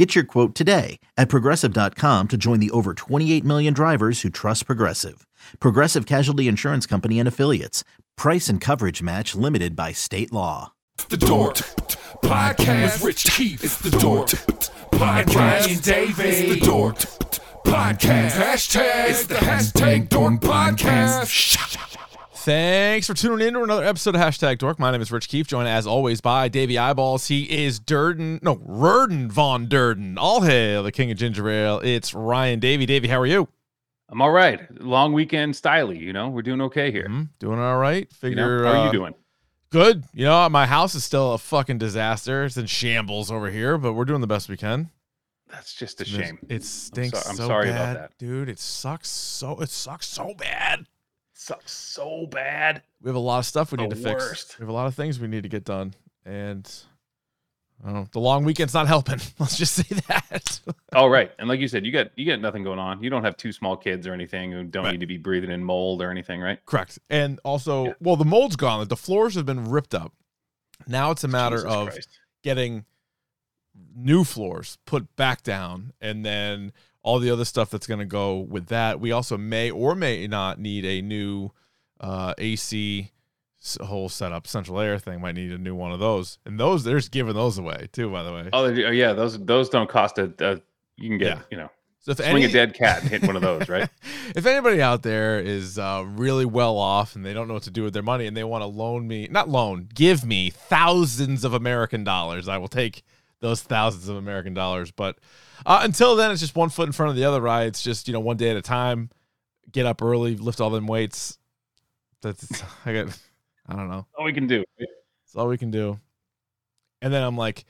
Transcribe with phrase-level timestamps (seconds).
[0.00, 4.64] Get your quote today at progressive.com to join the over 28 million drivers who trust
[4.64, 5.26] Progressive.
[5.60, 7.84] Progressive Casualty Insurance Company and Affiliates.
[8.16, 10.72] Price and coverage match limited by state law.
[11.10, 11.56] The Dork
[12.22, 13.62] Podcast with Rich Keefe.
[13.62, 14.28] It's the Dork
[14.90, 15.36] Podcast.
[15.36, 16.28] Ryan Davey.
[16.30, 16.96] It's the Dork
[17.66, 18.30] Podcast.
[18.30, 19.10] Hashtag.
[19.10, 21.89] It's the hashtag Dork Podcast.
[22.44, 24.78] Thanks for tuning in to another episode of Hashtag Dork.
[24.78, 27.26] My name is Rich Keefe, joined as always by Davey Eyeballs.
[27.26, 30.16] He is Durden, no, Rurden Von Durden.
[30.16, 31.80] All hail the king of ginger ale.
[31.84, 32.86] It's Ryan Davey.
[32.86, 33.46] Davey, how are you?
[34.08, 34.58] I'm all right.
[34.80, 36.30] Long weekend styly, you know.
[36.30, 37.08] We're doing okay here.
[37.10, 38.08] Mhm, Doing all right.
[38.22, 38.46] You know?
[38.46, 38.64] Figure.
[38.64, 39.14] How are uh, you doing?
[39.68, 40.04] Good.
[40.14, 42.44] You know, my house is still a fucking disaster.
[42.44, 44.88] It's in shambles over here, but we're doing the best we can.
[45.50, 46.38] That's just a shame.
[46.48, 47.28] It stinks.
[47.28, 48.18] I'm so sorry about bad, that.
[48.18, 48.48] dude.
[48.48, 49.60] It sucks so.
[49.60, 50.86] It sucks so bad.
[51.50, 52.82] Sucks so bad.
[53.02, 54.56] We have a lot of stuff we need The to fix.
[54.58, 56.70] We have a lot of things we need to get done, and
[57.82, 59.18] I don't know, the long weekend's not helping.
[59.40, 60.60] Let's just say that.
[60.68, 60.74] All
[61.06, 61.32] oh, right.
[61.40, 63.02] And like you said, you got you got nothing going on.
[63.02, 64.92] You don't have two small kids or anything who don't Right.
[64.92, 66.64] need to be breathing in mold or anything, right?
[66.66, 67.00] Correct.
[67.10, 67.92] And also, Yeah.
[68.00, 68.86] well, the mold's gone.
[68.86, 70.12] The floors have been ripped up.
[70.86, 72.08] Now it's a matter Jesus of Christ.
[72.44, 72.84] getting
[73.96, 78.38] new floors put back down and then all the other stuff that's going to go
[78.38, 79.00] with that.
[79.00, 81.50] We also may or may not need a new
[82.00, 83.10] uh, AC
[83.82, 85.20] whole setup, central air thing.
[85.20, 86.38] Might need a new one of those.
[86.44, 88.48] And those, they're just giving those away too, by the way.
[88.52, 90.60] Oh oh, yeah, those those don't cost a, a
[90.96, 91.42] you can get, Yeah.
[91.50, 93.88] you know, so if swing any, a dead cat and hit one of those, right?
[94.34, 97.70] if anybody out there is uh, really well off and they don't know what to
[97.70, 101.44] do with their money and they want to loan me, not loan, give me thousands
[101.44, 103.02] of American dollars, I will take
[103.40, 104.90] those thousands of American dollars.
[104.90, 105.18] But
[105.66, 107.64] uh, until then, it's just one foot in front of the other, right?
[107.64, 109.10] It's just, you know, one day at a time,
[109.70, 111.38] get up early, lift all them weights.
[112.22, 113.18] That's, I got,
[113.66, 114.06] I don't know.
[114.18, 114.64] All we can do.
[114.76, 115.98] It's all we can do.
[117.02, 117.64] And then I'm like,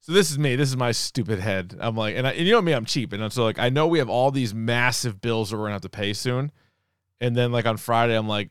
[0.00, 0.56] so this is me.
[0.56, 1.76] This is my stupid head.
[1.80, 3.12] I'm like, and, I, and you know me, I'm cheap.
[3.12, 5.82] And so like, I know we have all these massive bills that we're gonna have
[5.82, 6.52] to pay soon.
[7.20, 8.50] And then like on Friday, I'm like,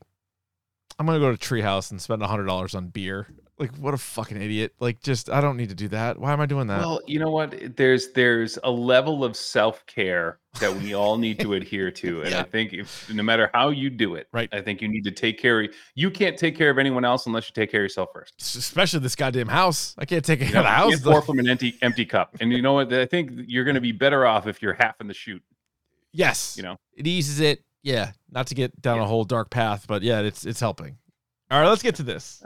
[0.97, 3.27] I'm gonna go to Treehouse and spend hundred dollars on beer.
[3.59, 4.73] Like, what a fucking idiot!
[4.79, 6.17] Like, just I don't need to do that.
[6.19, 6.79] Why am I doing that?
[6.79, 7.75] Well, you know what?
[7.77, 12.31] There's there's a level of self care that we all need to adhere to, and
[12.31, 12.39] Yeah.
[12.41, 14.49] I think if no matter how you do it, Right.
[14.51, 15.67] I think you need to take care.
[15.93, 18.33] You can't take care of anyone else unless you take care of yourself first.
[18.41, 19.93] Especially this goddamn house.
[19.99, 20.89] I can't take care You know, of the house.
[20.91, 22.91] can't pour from an empty empty cup, and you know what?
[22.91, 25.43] I think you're going to be better off if you're half in the shoot.
[26.11, 27.63] yes, You know, it eases it.
[27.83, 30.97] Yeah, not to get down a whole dark path, but yeah, it's it's helping.
[31.51, 32.03] All right, let's get to.
[32.03, 32.41] This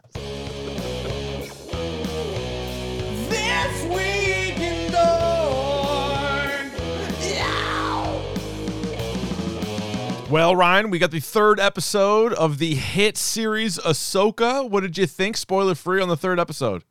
[10.29, 14.69] Well, Ryan, we got the third episode of the hit series Ahsoka.
[14.69, 15.37] What did you think?
[15.37, 16.83] Spoiler free on the third episode.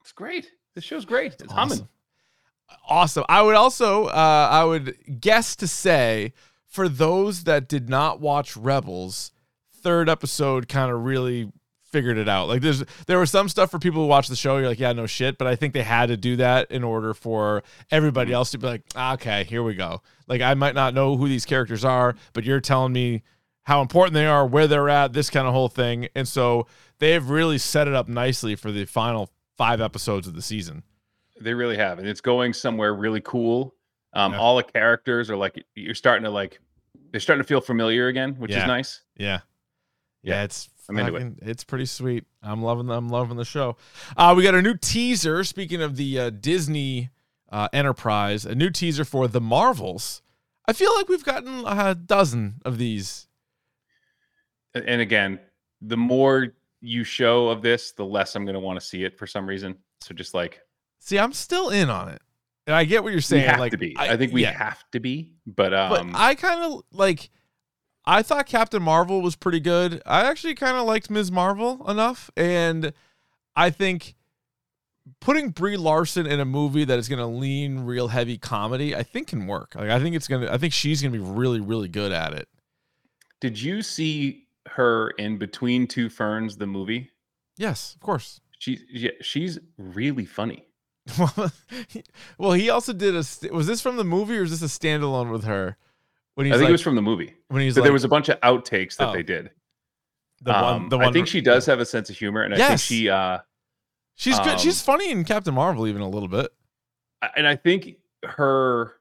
[0.00, 0.50] it's great.
[0.74, 1.34] This show's great.
[1.38, 1.72] It's humming.
[1.72, 1.88] Awesome.
[2.88, 3.24] Awesome.
[3.28, 6.32] I would also, uh, I would guess to say,
[6.66, 9.32] for those that did not watch Rebels,
[9.70, 11.52] third episode kind of really
[11.90, 12.48] figured it out.
[12.48, 14.58] Like there's there was some stuff for people who watch the show.
[14.58, 15.38] You're like, yeah, no shit.
[15.38, 18.66] But I think they had to do that in order for everybody else to be
[18.66, 20.02] like, ah, okay, here we go.
[20.26, 23.22] Like I might not know who these characters are, but you're telling me
[23.64, 26.08] how important they are, where they're at, this kind of whole thing.
[26.14, 26.66] And so
[27.00, 30.82] they have really set it up nicely for the final five episodes of the season.
[31.40, 33.74] They really have, and it's going somewhere really cool.
[34.14, 34.38] Um, Yeah.
[34.40, 36.60] All the characters are like you're starting to like
[37.10, 38.62] they're starting to feel familiar again, which Yeah.
[38.62, 39.02] is nice.
[39.16, 39.40] Yeah.
[40.22, 41.32] Yeah, Yeah, it's I'm into it.
[41.42, 42.24] it's pretty sweet.
[42.42, 43.76] I'm loving the, I'm loving the show.
[44.16, 45.44] Uh, we got a new teaser.
[45.44, 47.10] Speaking of the uh, Disney
[47.50, 50.22] uh, Enterprise, a new teaser for the Marvels.
[50.66, 53.26] I feel like we've gotten a dozen of these.
[54.74, 55.40] And again,
[55.80, 59.18] the more you show of this, the less I'm going to want to see it
[59.18, 59.76] for some reason.
[60.00, 60.60] So just like
[61.00, 62.20] See, I'm still in on it,
[62.66, 63.48] and I get what you're we saying.
[63.48, 63.96] have like, to be.
[63.96, 64.52] I, think we yeah.
[64.52, 65.32] have to be.
[65.46, 67.30] But But um, I kind of like.
[68.08, 70.00] I thought Captain Marvel was pretty good.
[70.06, 71.30] I actually kind of liked Ms.
[71.30, 72.94] Marvel enough, and
[73.54, 74.14] I think
[75.20, 79.02] putting Brie Larson in a movie that is going to lean real heavy comedy, I
[79.02, 79.74] think can work.
[79.74, 80.50] Like I think it's gonna.
[80.50, 82.48] I think she's gonna be really, really good at it.
[83.40, 87.10] did you see her in Between Two Ferns, the movie?
[87.58, 88.40] Yes, of course.
[88.58, 90.64] She, yeah, she's really funny.
[92.38, 93.52] well, he also did a.
[93.52, 95.76] Was this from the movie or is this a standalone with her?
[96.38, 97.34] When I think like, it was from the movie.
[97.48, 99.12] when he's But like, there was a bunch of outtakes that Oh.
[99.12, 99.50] they did.
[100.42, 101.08] The one, Um, the one.
[101.08, 103.38] I think she does have a sense of humor, and I think she uh,
[104.14, 104.52] She's good.
[104.52, 106.52] um, She's funny in Captain Marvel, even a little bit.
[107.36, 108.94] and I think her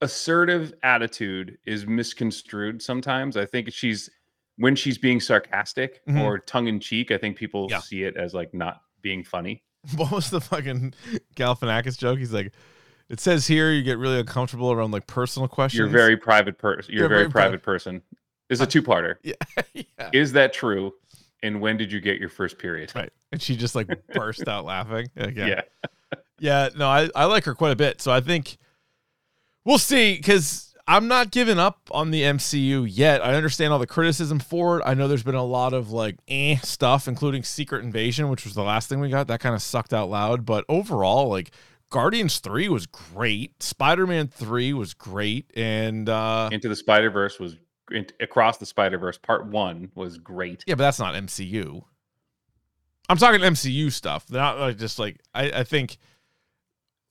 [0.00, 3.36] assertive attitude is misconstrued sometimes.
[3.36, 4.10] I think she's
[4.56, 6.20] when she's being sarcastic Mhm.
[6.24, 7.10] or tongue in cheek.
[7.12, 7.78] I think people Yeah.
[7.78, 9.62] see it as like not being funny.
[9.96, 10.94] What was the fucking
[11.36, 12.18] Galifianakis joke?
[12.18, 12.52] He's like,
[13.12, 15.78] it says here you get really uncomfortable around like personal questions.
[15.78, 16.92] You're a very private person.
[16.92, 18.02] You're, You're a very very pri- private person.
[18.48, 19.16] Is a two-parter.
[19.22, 19.34] yeah,
[19.74, 20.10] yeah.
[20.12, 20.92] Is that true?
[21.42, 22.92] And when did you get your first period?
[22.94, 23.10] Right.
[23.30, 25.08] And she just like burst out laughing.
[25.16, 25.46] Like, yeah.
[25.46, 25.60] Yeah.
[26.38, 28.00] Yeah, no, I, I like her quite a bit.
[28.00, 28.58] So I think
[29.64, 33.24] we'll see because I'm not giving up on the MCU yet.
[33.24, 34.82] I understand all the criticism for it.
[34.84, 38.54] I know there's been a lot of like eh stuff, including Secret Invasion, which was
[38.54, 39.28] the last thing we got.
[39.28, 40.44] That kind of sucked out loud.
[40.44, 41.52] But overall, like
[41.92, 43.62] Guardians 3 was great.
[43.62, 45.50] Spider Man 3 was great.
[45.54, 47.56] And uh Into the Spider Verse was
[48.20, 49.18] across the Spider Verse.
[49.18, 50.64] Part one was great.
[50.66, 51.82] yeah, but that's not MCU.
[53.08, 54.26] I'm talking MCU stuff.
[54.26, 55.98] They're not like just like I, I think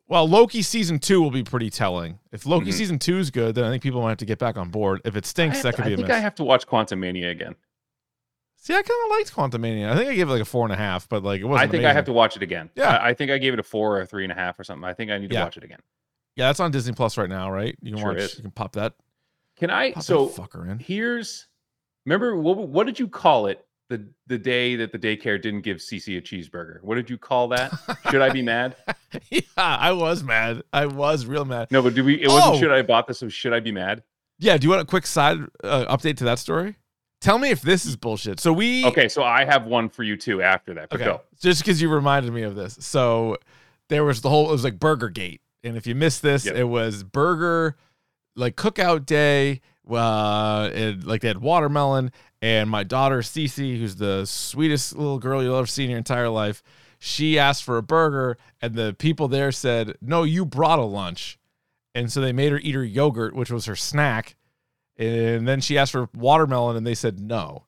[0.07, 2.19] well, Loki season two will be pretty telling.
[2.33, 2.73] If Loki Mhm.
[2.73, 4.99] season two is good, then I think people might have to get back on board.
[5.05, 6.17] If it stinks, that to- could I be a think miss.
[6.17, 7.55] I have to watch Quantumania again.
[8.63, 9.91] See, I kind of liked Quantumania.
[9.91, 11.67] I think I gave it like a four and a half, but like it wasn't.
[11.67, 12.69] I think I have to watch it again.
[12.75, 12.95] Yeah.
[12.97, 14.63] I, I think I gave it a four or a three and a half or
[14.63, 14.87] something.
[14.87, 15.43] I think I need to Yeah.
[15.45, 15.79] watch it again.
[16.35, 17.75] Yeah, that's on Disney Plus right now, right?
[17.81, 18.19] You can Sure watch.
[18.21, 18.35] is.
[18.37, 18.93] You can pop that.
[19.57, 19.93] Can I?
[19.93, 20.77] So fucker in.
[20.79, 21.47] here's
[22.05, 25.77] remember what what did you call it the the day that the daycare didn't give
[25.77, 26.81] Cece a cheeseburger?
[26.83, 27.71] What did you call that?
[28.11, 28.75] Should I be mad?
[29.31, 30.61] yeah, I was mad.
[30.71, 31.69] I was real mad.
[31.71, 32.21] No, but do we?
[32.21, 32.55] It wasn't.
[32.55, 32.59] Oh!
[32.59, 33.23] Should I bought this?
[33.23, 34.03] It should I be mad?
[34.37, 36.75] Yeah, do you want a quick side uh, update to that story?
[37.21, 38.39] Tell me if this is bullshit.
[38.39, 40.91] So we Okay, so I have one for you too after that.
[40.91, 41.05] Okay.
[41.05, 41.21] go.
[41.39, 42.77] Just because you reminded me of this.
[42.81, 43.37] So
[43.89, 45.41] there was the whole, it was like Burger Gate.
[45.63, 46.55] And if you missed this, Yep.
[46.55, 47.77] it was burger,
[48.35, 49.61] like cookout day.
[49.89, 52.11] Uh, it, like they had watermelon.
[52.41, 56.29] And my daughter, Cece, who's the sweetest little girl you'll ever see in your entire
[56.29, 56.63] life,
[56.97, 58.37] she asked for a burger.
[58.61, 61.37] And the people there said, No, you brought a lunch.
[61.93, 64.35] And so they made her eat her yogurt, which was her snack.
[65.01, 67.65] And then she asked for watermelon, and they said no.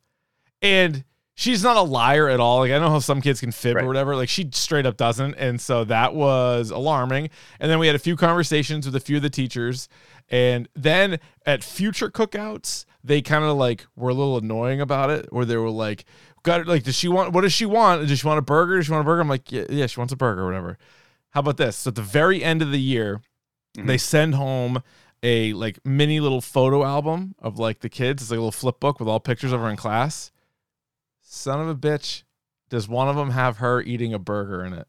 [0.61, 1.03] And
[1.35, 2.59] she's not a liar at all.
[2.59, 3.83] Like I know how some kids can fib Right.
[3.83, 4.15] or whatever.
[4.15, 5.33] Like she straight up doesn't.
[5.35, 7.29] And so that was alarming.
[7.59, 9.89] And then we had a few conversations with a few of the teachers.
[10.29, 15.27] And then at future cookouts, they kind of like were a little annoying about it,
[15.33, 16.05] where they were like,
[16.43, 16.67] "Got it?
[16.67, 17.33] Like, does she want?
[17.33, 18.07] What does she want?
[18.07, 18.77] Does she want a burger?
[18.77, 20.77] Does she want a burger?" I'm like, "Yeah, yeah, she wants a burger or whatever."
[21.31, 21.75] How about this?
[21.77, 23.21] So at the very end of the year,
[23.77, 23.87] Mhm.
[23.87, 24.81] they send home
[25.23, 28.21] a like mini little photo album of like the kids.
[28.21, 30.31] It's like a little flip book with all pictures of her in class.
[31.21, 32.23] Son of a bitch.
[32.69, 34.87] Does one of them have her eating a burger in it?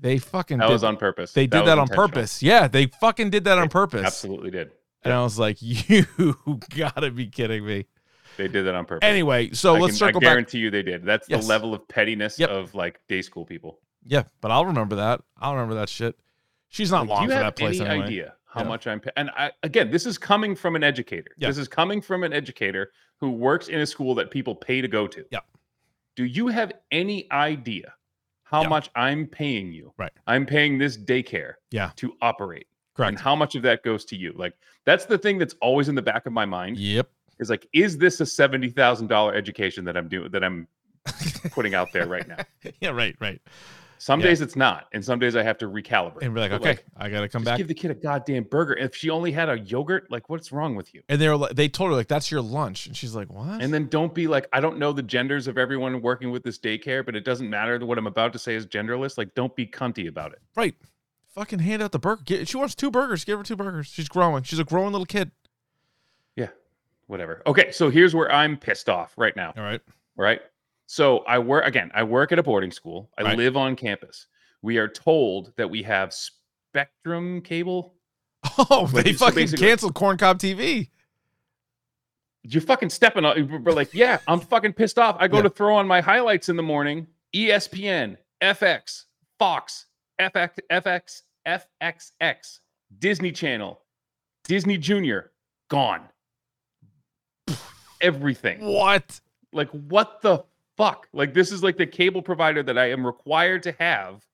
[0.00, 1.32] They fucking That did, was on purpose.
[1.32, 2.42] they did that on purpose.
[2.42, 4.04] Yeah, they fucking did that on purpose.
[4.04, 4.70] Absolutely did.
[5.02, 6.04] And I was like, you
[6.76, 7.86] gotta be kidding me.
[8.36, 9.06] They did that on purpose.
[9.08, 10.30] Anyway, so I let's can- circle I back.
[10.30, 11.04] guarantee you they did.
[11.04, 11.42] That's Yes.
[11.44, 12.50] the level of pettiness Yep.
[12.50, 13.80] of like day school people.
[14.04, 15.20] Yeah, but I'll remember that.
[15.36, 16.16] I'll remember that shit.
[16.68, 18.06] She's not Like, long do for you that have place any anyway.
[18.06, 18.68] idea how Yeah.
[18.68, 21.48] much I'm pa- and I, again this is coming from an educator Yeah.
[21.48, 24.88] this is coming from an educator who works in a school that people pay to
[24.88, 25.40] go to Yeah.
[26.16, 27.94] do you have any idea
[28.44, 28.68] how Yeah.
[28.68, 30.12] much i'm paying you Right.
[30.26, 31.90] i'm paying this daycare Yeah.
[31.96, 33.08] to operate Correct.
[33.10, 34.54] and how much of that goes to you like
[34.84, 37.08] that's the thing that's always in the back of my mind Yep.
[37.38, 40.66] is like is this a $70000 education that i'm doing that i'm
[41.52, 42.36] putting out there right now
[42.80, 43.40] yeah, right, right.
[43.98, 44.26] Some Yeah.
[44.28, 46.78] days it's not and some days i have to recalibrate And be like, But, okay,
[46.96, 47.58] I gotta come just back.
[47.58, 48.74] give the kid a goddamn burger.
[48.76, 51.02] If she only had a yogurt, like what's wrong with you?
[51.08, 53.60] And they're like, they told her like, that's your lunch, and she's like, what?
[53.60, 56.58] And then don't be like, I don't know the genders of everyone working with this
[56.58, 57.78] daycare, but it doesn't matter.
[57.84, 59.18] What I'm about to say is genderless.
[59.18, 60.38] Like, don't be cunty about it.
[60.56, 60.74] right,
[61.34, 62.22] fucking hand out the burger.
[62.24, 63.24] Get, she wants two burgers.
[63.24, 63.86] Give her two burgers.
[63.86, 64.42] She's growing.
[64.44, 65.30] She's a growing little kid.
[66.36, 66.48] Yeah,
[67.06, 67.42] whatever.
[67.46, 69.52] Okay, so here's where I'm pissed off right now.
[69.56, 69.80] All right.
[70.16, 70.40] Right.
[70.90, 71.90] So I work again.
[71.94, 73.10] I work at a boarding school.
[73.18, 73.36] I Right.
[73.36, 74.26] live on campus.
[74.62, 77.94] We are told that we have Spectrum cable.
[78.70, 80.88] Oh, they fucking canceled Corncob TV.
[82.42, 83.62] You're fucking stepping on.
[83.64, 85.16] We're like, yeah, I'm fucking pissed off.
[85.20, 85.42] I go Yeah.
[85.44, 87.06] to throw on my highlights in the morning.
[87.34, 89.04] ESPN, FX,
[89.38, 89.86] Fox,
[90.18, 92.60] FX, FX, FXX,
[92.98, 93.78] Disney Channel,
[94.44, 95.32] Disney Junior,
[95.68, 96.08] gone.
[98.00, 98.64] Everything.
[98.64, 99.20] What?
[99.52, 100.44] Like, what the
[100.78, 101.08] fuck?
[101.12, 104.24] Like, this is like the cable provider that I am required to have,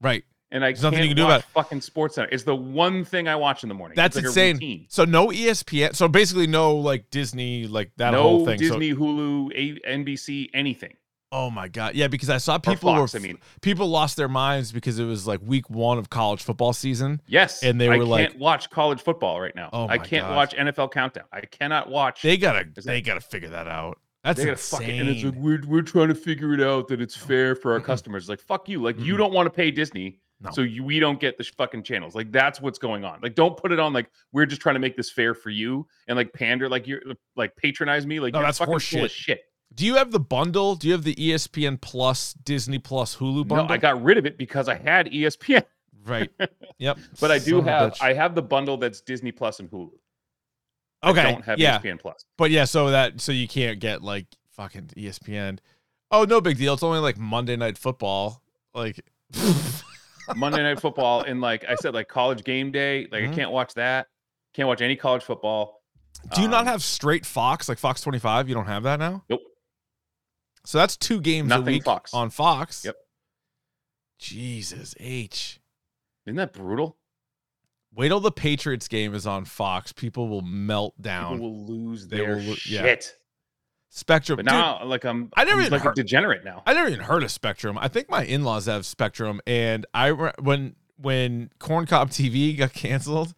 [0.00, 0.24] Right.
[0.50, 2.30] and I There's nothing can't you can do about fucking Sports Center.
[2.32, 3.96] It's the one thing I watch in the morning.
[3.96, 4.86] That's like insane.
[4.88, 5.94] So no ESPN.
[5.94, 8.58] So basically no like Disney like that no whole thing.
[8.58, 10.94] So- Disney, Hulu, A- NBC, anything.
[11.30, 14.28] Oh my god, yeah, because I saw people Fox, were I mean, people lost their
[14.30, 17.20] minds because it was like week one of college football season.
[17.26, 17.62] yes.
[17.62, 19.68] and they I were like- can't watch college football right now.
[19.74, 20.36] Oh I can't gosh.
[20.36, 21.26] watch NFL Countdown.
[21.30, 22.22] I cannot watch.
[22.22, 23.98] They gotta Is they gotta figure that out.
[24.28, 24.78] That's they insane.
[24.80, 25.00] fuck it.
[25.00, 27.80] And it's like we're we're trying to figure it out that it's fair for our
[27.80, 28.28] customers.
[28.28, 28.82] Like fuck you.
[28.82, 29.18] Like you Mm-mm.
[29.18, 30.50] don't want to pay Disney, No.
[30.50, 32.14] so you, we don't get the fucking channels.
[32.14, 33.20] Like that's what's going on.
[33.22, 33.92] Like don't put it on.
[33.92, 36.68] Like we're just trying to make this fair for you and like pander.
[36.68, 37.00] Like you're
[37.36, 38.20] like patronize me.
[38.20, 39.42] Like No, you're that's fucking horse full of shit.
[39.74, 40.76] Do you have the bundle?
[40.76, 43.66] Do you have the ESPN Plus, Disney Plus, Hulu bundle?
[43.68, 45.62] No, I got rid of it because I had ESPN.
[46.06, 46.30] right.
[46.78, 46.98] Yep.
[47.20, 47.96] But I do Son have.
[48.00, 49.90] I have the bundle that's Disney Plus and Hulu.
[51.02, 51.22] I okay.
[51.22, 52.24] don't have yeah, ESPN Plus.
[52.36, 55.58] but yeah, so that so you can't get like fucking ESPN.
[56.10, 56.74] Oh, no big deal.
[56.74, 58.42] It's only like Monday Night Football.
[58.74, 59.00] Like,
[60.36, 63.06] Monday Night Football and like I said, like College Game Day.
[63.12, 63.32] Like Mhm.
[63.32, 64.08] I can't watch that.
[64.54, 65.82] Can't watch any college football.
[66.34, 68.48] do you not Um, have straight Fox like Fox Twenty Five?
[68.48, 69.22] You don't have that now.
[69.28, 69.40] Nope.
[70.64, 72.12] So that's two games a Nothing week Fox.
[72.12, 72.84] on Fox.
[72.84, 72.96] Yep.
[74.18, 75.60] Jesus H.
[76.26, 76.96] Isn't that brutal?
[77.98, 79.92] Wait till the Patriots game is on Fox.
[79.92, 81.34] People will melt down.
[81.34, 82.82] People will lose They their will lo- yeah.
[82.82, 83.14] shit.
[83.90, 84.36] Spectrum.
[84.36, 86.62] But Dude, now, like I'm, I never I'm even like heard- a degenerate now.
[86.66, 87.76] I never even heard of Spectrum.
[87.78, 93.34] I think my in-laws have Spectrum, and I when when Corn Cob TV got canceled,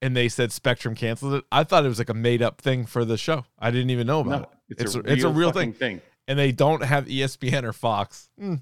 [0.00, 3.04] and they said Spectrum canceled it, I thought it was like a made-up thing for
[3.04, 3.44] the show.
[3.58, 4.48] I didn't even know about No, it,
[4.80, 6.00] it's, It's a, a- it's a real, real fucking thing.
[6.28, 8.28] and they don't have ESPN or Fox.
[8.38, 8.56] Hmm,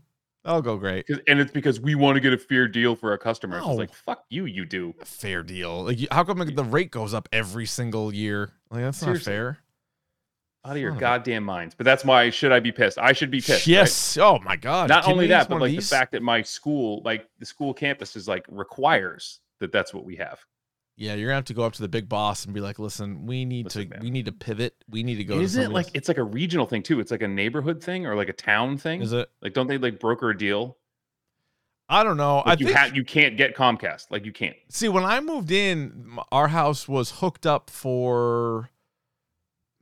[0.44, 1.06] that'll go great.
[1.26, 3.62] And it's because we want to get a fair deal for our customers.
[3.64, 3.70] No.
[3.72, 4.94] It's like fuck you, you do.
[5.00, 5.84] a Fair deal.
[5.84, 8.52] Like, how come the rate goes up every single year?
[8.70, 9.32] Like, that's Seriously.
[9.32, 9.58] not fair.
[10.64, 11.74] Out of your Son of goddamn minds.
[11.74, 12.98] But that's why should I be pissed?
[12.98, 13.66] I should be pissed.
[13.66, 13.66] right?
[13.68, 14.18] Yes.
[14.18, 14.88] Oh my God.
[14.88, 18.16] Not Kidding only that, but like the fact that my school, like the school campus,
[18.16, 20.38] is like requires that that's what we have.
[21.00, 23.24] Yeah, you're gonna have to go up to the big boss and be like, "Listen,
[23.24, 24.00] we need Listen, to man.
[24.02, 24.74] we need to pivot.
[24.90, 26.98] We need to go." Is to it like else." it's like a regional thing too?
[26.98, 29.00] It's like a neighborhood thing or like a town thing.
[29.00, 29.30] Is it?
[29.40, 30.76] Like, don't they like broker a deal?
[31.88, 32.40] I don't know.
[32.40, 32.76] I you think.
[32.76, 34.10] ha- you can't get Comcast.
[34.10, 34.56] Like you can't.
[34.68, 38.68] see, when I moved in, our house was hooked up for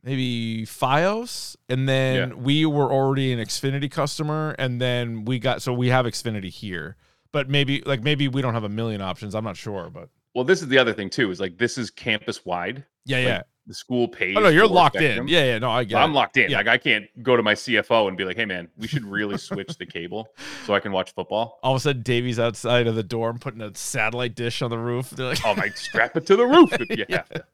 [0.03, 2.35] maybe FiOS, and then Yeah.
[2.35, 6.95] we were already an Xfinity customer, and then we got so we have Xfinity here.
[7.31, 9.35] But maybe like maybe we don't have a million options.
[9.35, 11.31] I'm not sure, but Well, this is the other thing too.
[11.31, 12.85] Is like this is campus wide.
[13.05, 13.41] yeah, Like, yeah.
[13.65, 14.37] The school pays.
[14.37, 15.27] Oh no, you're locked Spectrum.
[15.27, 15.33] in.
[15.33, 15.57] Yeah, yeah.
[15.57, 15.97] No, I get.
[15.97, 16.51] I'm locked in.
[16.51, 16.57] Yeah.
[16.57, 19.39] Like I can't go to my CFO and be like, "Hey, man, we should really
[19.39, 20.29] switch the cable
[20.67, 23.61] so I can watch football." All of a sudden, Davey's outside of the dorm putting
[23.61, 25.09] a satellite dish on the roof.
[25.17, 27.17] They're like, Oh, my, strap it to the roof if you Yeah.
[27.17, 27.45] have to.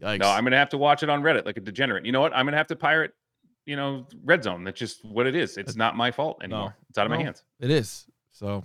[0.00, 0.20] Yikes.
[0.20, 2.06] No, I'm gonna have to watch it on Reddit like a degenerate.
[2.06, 2.32] You know what?
[2.32, 3.12] I'm gonna have to pirate.
[3.66, 4.62] You know, Red Zone.
[4.64, 5.58] That's just what it is.
[5.58, 6.74] It's not my fault anymore.
[6.88, 7.42] It's out of my hands.
[7.60, 8.06] It is.
[8.32, 8.62] So,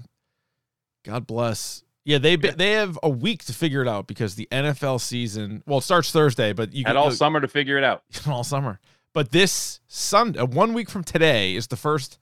[1.04, 1.83] God bless.
[2.06, 2.52] Yeah, they Yeah.
[2.52, 5.64] they have a week to figure it out because the NFL season.
[5.66, 8.04] Well, it starts Thursday, but you Had all summer to figure it out.
[8.28, 8.80] all summer.
[9.14, 12.18] But this Sunday, uh, one week from today, is the first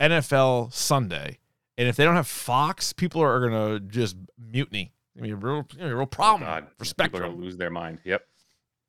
[0.00, 1.38] NFL Sunday,
[1.78, 4.92] and if they don't have Fox, people are gonna just mutiny.
[5.16, 7.22] I mean, a real, a real problem God, for people are Spectrum.
[7.32, 7.98] gonna lose their mind.
[8.04, 8.26] Yep.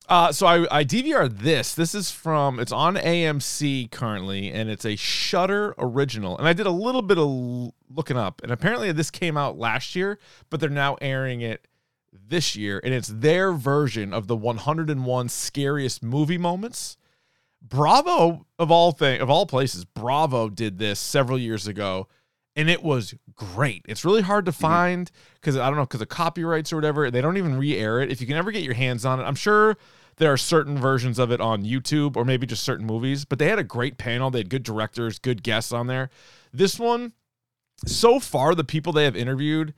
[0.09, 1.73] Uh, so I, I DVR this.
[1.73, 6.37] This is from it's on AMC currently, and it's a Shudder original.
[6.37, 9.95] And I did a little bit of looking up, and apparently this came out last
[9.95, 11.67] year, but they're now airing it
[12.11, 16.97] this year, and it's their version of the 101 scariest movie moments.
[17.61, 22.07] Bravo of all thing of all places, Bravo did this several years ago,
[22.55, 23.85] and it was great.
[23.87, 24.61] It's really hard to mm-hmm.
[24.61, 27.09] find because I don't know because of copyrights or whatever.
[27.09, 28.11] They don't even re-air it.
[28.11, 29.77] If you can ever get your hands on it, I'm sure
[30.17, 33.25] there are certain versions of it on YouTube or maybe just certain movies.
[33.25, 34.29] But they had a great panel.
[34.29, 36.09] They had good directors, good guests on there.
[36.53, 37.13] This one,
[37.85, 39.73] so far, the people they have interviewed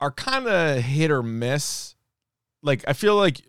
[0.00, 1.94] are kind of hit or miss.
[2.62, 3.42] Like I feel like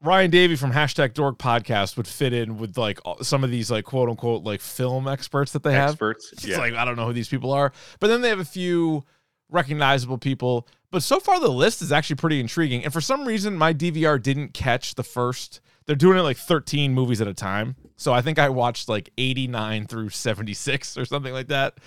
[0.00, 3.84] Ryan Davey from hashtag Dork Podcast would fit in with like some of these like
[3.84, 5.90] quote unquote like film experts that they have.
[5.90, 6.32] Experts.
[6.32, 9.04] It's like I don't know who these people are, but then they have a few
[9.50, 10.68] recognizable people.
[10.90, 12.84] But so far the list is actually pretty intriguing.
[12.84, 15.60] And for some reason my DVR didn't catch the first.
[15.86, 17.74] They're doing it like 13 movies at a time.
[17.96, 21.78] So I think I watched like 89 through 76 or something like that.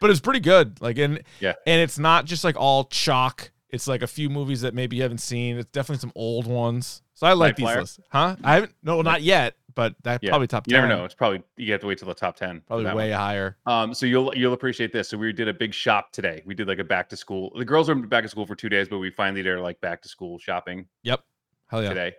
[0.00, 0.80] But it's pretty good.
[0.82, 1.54] Like and Yeah.
[1.66, 3.50] and it's not just like all chalk.
[3.70, 5.56] It's like a few movies that maybe you haven't seen.
[5.58, 7.02] It's definitely some old ones.
[7.18, 7.80] So I like Night these Flyer?
[7.80, 8.00] lists.
[8.10, 8.36] Huh?
[8.44, 10.30] I haven't no not yet, but that Yeah.
[10.30, 10.70] probably top 10.
[10.72, 10.88] You 10.
[10.88, 11.04] never know.
[11.04, 12.60] It's probably you have to wait till the top ten.
[12.68, 13.18] Probably way one.
[13.18, 13.56] higher.
[13.66, 15.08] Um, so you'll you'll appreciate this.
[15.08, 16.42] So we did a big shop today.
[16.46, 17.52] We did like a back to school.
[17.58, 19.80] The girls were back to school for two days, but we finally did our like
[19.80, 21.24] back to school shopping Yep.
[21.66, 21.88] Hell yeah.
[21.88, 22.12] today.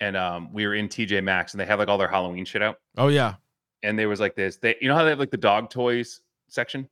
[0.00, 2.62] And um, we were in TJ Maxx, and they have like all their Halloween shit
[2.62, 2.80] out.
[2.98, 3.34] Oh yeah.
[3.84, 4.56] And there was like this.
[4.56, 6.88] They, you know how they have like the dog toys section.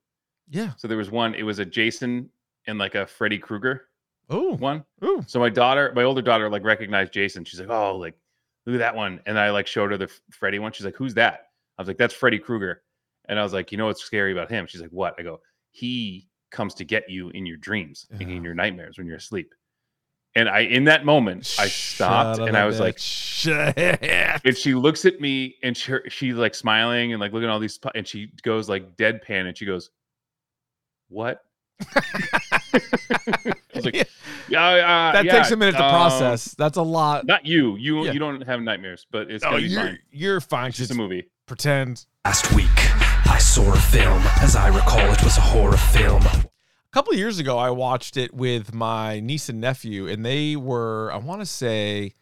[0.49, 0.71] Yeah.
[0.77, 1.35] So there was one.
[1.35, 2.31] It was a Jason
[2.69, 3.89] and like a Freddy Krueger
[4.33, 4.55] Ooh.
[4.55, 4.85] one.
[5.05, 5.23] Ooh.
[5.27, 7.45] So my daughter, my older daughter, like recognized Jason.
[7.45, 8.15] She's like, "Oh, like
[8.67, 10.73] look at that one." And I like showed her the Freddy one.
[10.73, 12.83] She's like, "Who's that?" I was like, that's Freddy Krueger.
[13.31, 14.67] And I was like, you know what's scary about him?
[14.67, 15.15] She's like, what?
[15.19, 19.07] I go, he comes to get you in your dreams, and in your nightmares when
[19.07, 19.55] you're asleep.
[20.37, 23.79] And I, in that moment, I stopped Shut and I was like, bitch.
[23.79, 24.41] shit.
[24.45, 27.61] and she looks at me and she, she's like smiling and like looking at all
[27.61, 29.91] these, and she goes like deadpan and she goes,
[31.09, 31.43] what?
[32.75, 34.09] I was like,
[34.49, 36.55] yeah, uh, that yeah, takes a minute to um, process.
[36.57, 37.27] That's a lot.
[37.27, 37.77] Not you.
[37.77, 38.13] You Yeah.
[38.13, 39.99] you don't have nightmares, but it's Oh, gonna be you're fine.
[40.11, 40.69] you're fine.
[40.69, 41.29] It's just Just a movie.
[41.47, 42.07] pretend.
[42.25, 42.69] Last week,
[43.27, 44.23] I saw a film.
[44.41, 46.23] As I recall, it was a horror film.
[46.25, 50.57] A couple of years ago, I watched it with my niece and nephew, and they
[50.57, 52.13] were, I want to say,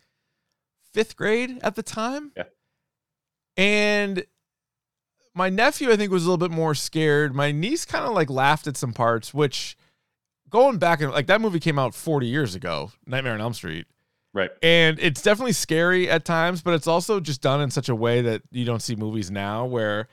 [0.93, 2.33] fifth grade at the time.
[2.37, 2.45] Yeah.
[3.57, 4.25] And
[5.35, 7.35] my nephew, I think, was a little bit more scared.
[7.35, 9.77] My niece kind of like laughed at some parts, which
[10.51, 13.87] going back and like that movie came out 40 years ago, Nightmare on Elm Street.
[14.35, 14.51] Right.
[14.63, 18.21] And it's definitely scary at times, but it's also just done in such a way
[18.23, 20.09] that you don't see movies now where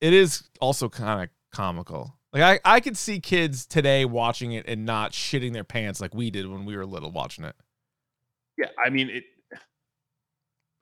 [0.00, 2.14] it is also kind of comical.
[2.32, 6.14] Like I, I could see kids today watching it and not shitting their pants like
[6.14, 7.54] we did when we were little watching it.
[8.58, 8.66] Yeah.
[8.84, 9.24] I mean, it.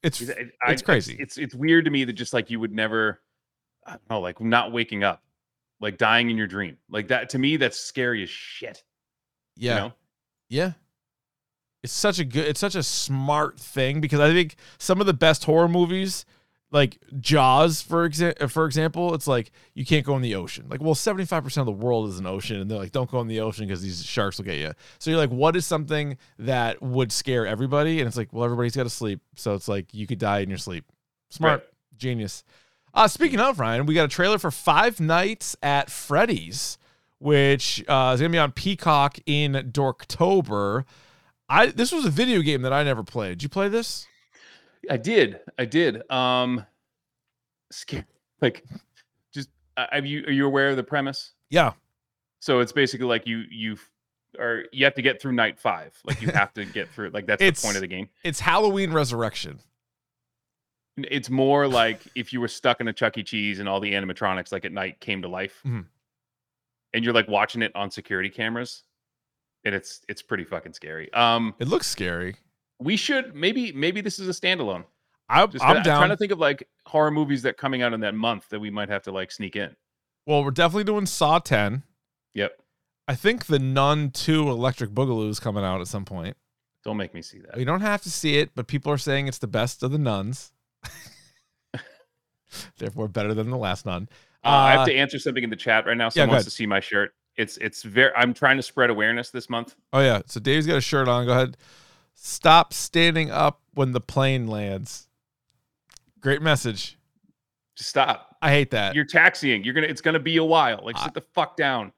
[0.02, 1.16] It's it- it's crazy.
[1.18, 3.20] It's, it's weird to me that just like you would never,
[3.86, 5.22] I don't know, like not waking up,
[5.84, 7.28] like dying in your dream, like that.
[7.30, 8.82] To me, that's scary as shit.
[9.56, 9.74] yeah.
[9.74, 9.92] You know?
[10.48, 10.72] Yeah.
[11.82, 15.12] It's such a good it's such a smart thing because I think some of the
[15.12, 16.24] best horror movies
[16.70, 20.66] like Jaws for exa- for example, it's like you can't go in the ocean.
[20.70, 23.28] Like well 75% of the world is an ocean and they're like don't go in
[23.28, 24.72] the ocean because these sharks will get you.
[24.98, 28.74] So you're like what is something that would scare everybody and it's like well everybody's
[28.74, 29.20] got to sleep.
[29.36, 30.86] So it's like you could die in your sleep.
[31.28, 31.60] Smart.
[31.60, 31.68] Right.
[31.98, 32.44] Genius.
[32.94, 36.78] Uh speaking of Ryan, we got a trailer for 5 Nights at Freddy's
[37.24, 40.84] which uh, is gonna be on Peacock in Dorktober.
[41.48, 43.38] I this was a video game that I never played.
[43.38, 44.06] Did you play this?
[44.90, 45.40] I did.
[45.58, 46.08] I did.
[46.10, 46.66] Um,
[47.72, 48.04] scary.
[48.42, 48.62] Like,
[49.32, 49.48] just
[49.78, 50.24] uh, have you?
[50.26, 51.32] Are you aware of the premise?
[51.48, 51.72] Yeah.
[52.40, 53.78] So it's basically like you you
[54.38, 55.96] are you have to get through night five.
[56.04, 57.10] Like you have to get through.
[57.10, 58.10] Like that's the point of the game.
[58.22, 59.60] It's Halloween Resurrection.
[60.96, 63.22] It's more like if you were stuck in a Chuck E.
[63.24, 65.86] Cheese and all the animatronics like at night came to life, Mhm.
[66.92, 68.84] and you're like watching it on security cameras,
[69.64, 71.12] and it's it's pretty fucking scary.
[71.12, 72.36] Um, It looks scary.
[72.78, 74.84] we should maybe maybe this is a standalone.
[75.28, 75.98] I, Just I'm down.
[75.98, 78.70] trying to think of like horror movies that coming out in that month that we
[78.70, 79.74] might have to like sneak in.
[80.26, 81.82] well, we're definitely doing Saw 10.
[82.34, 82.58] Yep.
[83.08, 86.36] I think the Nun 2 Electric Boogaloo is coming out at some point.
[86.84, 87.58] Don't make me see that.
[87.58, 89.98] You don't have to see it, but people are saying it's the best of the
[89.98, 90.50] nuns.
[92.78, 94.08] Therefore, better than the last nun.
[94.44, 96.08] Uh, I Uh, have to answer something in the chat right now.
[96.08, 97.14] Someone go wants to see my shirt.
[97.36, 98.12] It's it's very.
[98.16, 99.74] I'm trying to spread awareness this month.
[99.92, 100.22] Oh yeah.
[100.26, 101.26] So Dave's got a shirt on.
[101.26, 101.56] Go ahead.
[102.14, 105.08] Stop standing up when the plane lands.
[106.20, 106.96] Great message.
[107.76, 108.36] Just stop.
[108.40, 108.94] I hate that.
[108.94, 109.64] You're taxiing.
[109.64, 109.88] You're gonna.
[109.88, 110.80] It's gonna be a while.
[110.84, 111.92] Like I- sit the fuck down.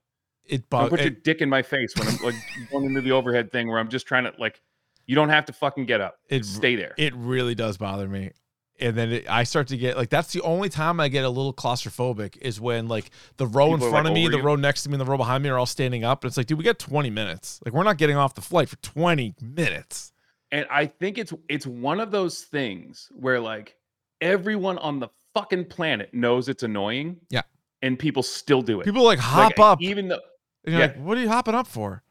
[0.46, 2.34] it Don't bug- put your dick in my face when I'm like
[2.70, 4.62] going into the overhead thing where I'm just trying to like.
[5.08, 6.18] You don't have to fucking get up.
[6.30, 6.94] It- Stay there.
[6.96, 8.30] it really does bother me.
[8.78, 11.28] And then it, I start to get like that's the only time I get a
[11.30, 14.36] little claustrophobic is when like the row in People are, front like, of me, the
[14.36, 14.42] you?
[14.42, 16.22] row next to me, and the row behind me are all standing up.
[16.24, 17.60] And it's like, dude, we got 20 minutes.
[17.64, 20.12] Like we're not getting off the flight for 20 minutes.
[20.52, 23.76] And I think it's it's one of those things where like
[24.20, 27.16] everyone on the fucking planet knows it's annoying.
[27.30, 27.42] Yeah.
[27.82, 28.84] And people still do it.
[28.84, 29.82] People like hop Like, up.
[29.82, 30.20] even though
[30.66, 30.86] you're yeah.
[30.86, 32.02] like, what are you hopping up for?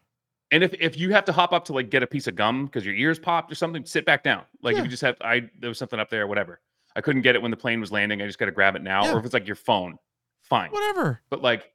[0.51, 2.65] And if, if you have to hop up to like get a piece of gum
[2.65, 4.43] because your ears popped or something, sit back down.
[4.62, 4.79] Like Yeah.
[4.79, 6.62] if you just have I there was something up there or whatever.
[6.95, 8.21] I couldn't get it when the plane was landing.
[8.21, 9.03] I just got to grab it now.
[9.05, 9.13] Yeah.
[9.15, 9.97] Or if it's like your phone,
[10.43, 10.69] fine.
[10.71, 11.21] Whatever.
[11.29, 11.71] But like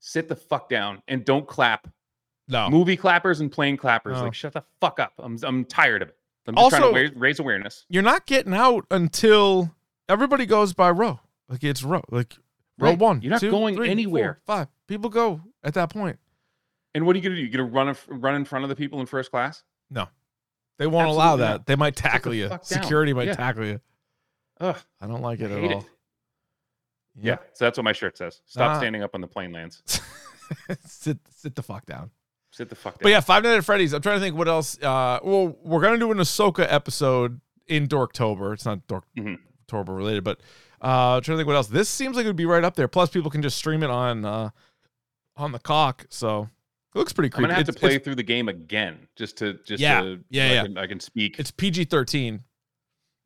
[0.00, 1.88] sit the fuck down and don't clap.
[2.48, 2.70] No.
[2.70, 4.24] Movie clappers and plane clappers, No.
[4.24, 5.12] like shut the fuck up.
[5.18, 6.16] I'm I'm tired of it.
[6.46, 7.86] I'm just trying Also- to raise, raise awareness.
[7.88, 9.74] You're not getting out until
[10.08, 11.20] everybody goes by row.
[11.48, 12.02] Like it's row.
[12.10, 12.34] Like
[12.78, 12.98] row Right.
[12.98, 13.20] one.
[13.22, 14.40] You're not two, going three, anywhere.
[14.46, 14.68] four, five.
[14.88, 16.18] People go at that point.
[16.94, 17.42] And what are you gonna do?
[17.42, 19.62] You gonna run in- run in front of the people in first class?
[19.90, 20.08] No.
[20.78, 21.50] They won't allow that.
[21.50, 21.66] not.
[21.66, 22.48] They might tackle you.
[22.48, 22.82] fuck down.
[22.82, 23.34] Security might Yeah.
[23.34, 23.80] tackle you.
[24.60, 25.80] Ugh, I don't like it at all.
[25.80, 25.86] it.
[27.20, 27.36] Yeah.
[27.52, 28.40] So that's what my shirt says.
[28.46, 28.78] Stop Nah.
[28.78, 29.82] standing up on the plane lands.
[30.86, 32.10] sit sit the fuck down.
[32.50, 33.00] Sit the fuck down.
[33.02, 33.92] But yeah, Five Nights at Freddy's.
[33.92, 34.76] I'm trying to think what else.
[34.82, 38.52] Uh, well, we're gonna do an Ahsoka episode in Dorktober.
[38.54, 38.80] It's not.
[38.86, 40.40] Dorktober related, but
[40.80, 41.68] uh, trying to think what else.
[41.68, 42.88] This seems like it would be right up there.
[42.88, 44.50] Plus, people can just stream it on uh,
[45.36, 46.06] on the cock.
[46.10, 46.48] So
[46.94, 49.54] it looks pretty I'm gonna have It's- to play through the game again just to
[49.66, 50.00] just Yeah.
[50.02, 50.60] to Yeah, so yeah.
[50.60, 51.38] I can, I can speak.
[51.38, 52.40] it's PG-13.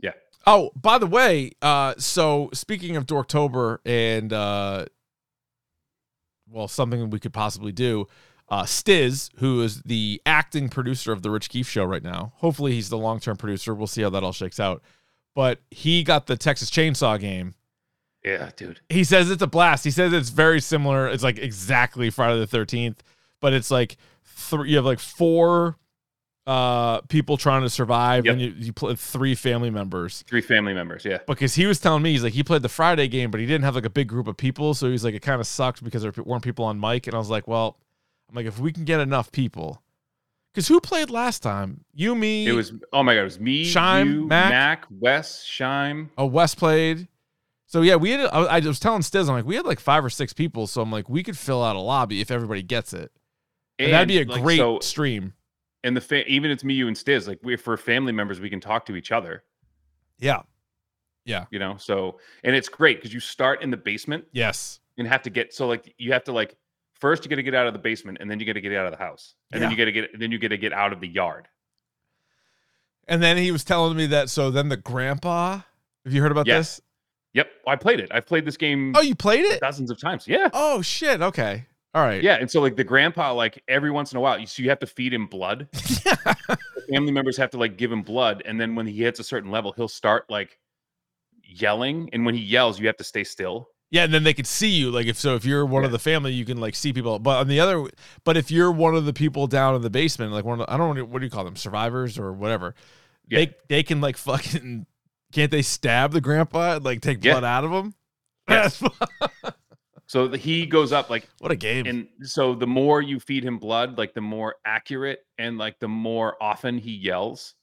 [0.00, 0.12] Yeah.
[0.46, 4.86] Oh, by the way, uh, so speaking of Dorktober and uh,
[6.48, 8.06] well, something we could possibly do.
[8.48, 12.32] Uh, Stiz, who is the acting producer of the Rich Keefe show right now.
[12.36, 13.74] Hopefully, he's the long term producer.
[13.74, 14.82] We'll see how that all shakes out.
[15.34, 17.54] But he got the Texas Chainsaw game.
[18.24, 18.80] Yeah, dude.
[18.88, 19.84] he says it's a blast.
[19.84, 21.08] He says it's very similar.
[21.08, 23.02] It's like exactly Friday the Thirteenth,
[23.46, 24.70] but it's like three.
[24.70, 25.76] You have like four
[26.48, 28.32] uh people trying to survive, Yep.
[28.32, 30.24] and you you play three family members.
[30.28, 31.04] Three family members.
[31.04, 31.18] Yeah.
[31.28, 33.64] Because he was telling me he's like he played the Friday game, but he didn't
[33.64, 36.02] have like a big group of people, so he's like it kind of sucked because
[36.02, 37.06] there weren't people on mic.
[37.06, 37.78] And I was like, well,
[38.28, 39.80] I'm like if we can get enough people,
[40.52, 41.84] because who played last time?
[41.94, 44.50] You, me, It was oh my god, it was me, Shime, you, Mac.
[44.50, 46.10] Mac, Wes, Shime.
[46.18, 47.08] Oh, Wes played.
[47.68, 48.20] So yeah, we had.
[48.32, 50.80] I I was telling Stiz, I'm like, we had like five or six people, so
[50.80, 53.10] I'm like, we could fill out a lobby if everybody gets it.
[53.78, 55.34] And that'd be a like, great so- stream.
[55.84, 57.28] and the fa- even it's me, you, and Stiz.
[57.28, 59.44] Like we for family members, we can talk to each other.
[60.18, 60.42] Yeah.
[61.24, 61.44] Yeah.
[61.50, 64.80] You know, so and it's great because you start in the basement Yes.
[64.96, 66.56] and have to get so like you have to like
[66.94, 68.72] first you got to get out of the basement and then you got to get
[68.72, 70.72] out of the house and then you got to get then you got to get
[70.72, 71.48] out of the yard.
[73.08, 74.30] And then he was telling me that.
[74.30, 75.60] So then the grandpa.
[76.04, 76.58] Have you heard about Yeah.
[76.58, 76.80] this?
[77.34, 78.08] Yep, I played it.
[78.12, 79.60] I've played this game Oh, you played it?
[79.60, 80.26] dozens of times.
[80.26, 80.48] Yeah.
[80.52, 81.20] Oh shit.
[81.20, 81.66] Okay.
[81.94, 82.22] All right.
[82.22, 84.68] Yeah, and so like the grandpa, like every once in a while, you so you
[84.68, 85.68] have to feed him blood.
[86.86, 89.24] The family members have to like give him blood, and then when he hits a
[89.24, 90.56] certain level, he'll start like
[91.42, 92.08] yelling.
[92.12, 93.68] And when he yells, you have to stay still.
[93.90, 94.90] Yeah, and then they could see you.
[94.92, 97.18] Like if so, if you're one of the family, you can like see people.
[97.18, 97.88] But on the other,
[98.24, 100.72] but if you're one of the people down in the basement, like one of the,
[100.72, 102.74] I don't know what do you call them, survivors or whatever,
[103.28, 103.38] Yeah.
[103.46, 104.86] they they can like fucking
[105.32, 107.32] can't they stab the grandpa and like take Yeah.
[107.32, 107.94] blood out of him?
[108.48, 108.80] Yes.
[110.08, 111.86] So the, he goes up like, what a game!
[111.86, 115.88] and so the more you feed him blood, like the more accurate and like the
[115.88, 117.54] more often he yells.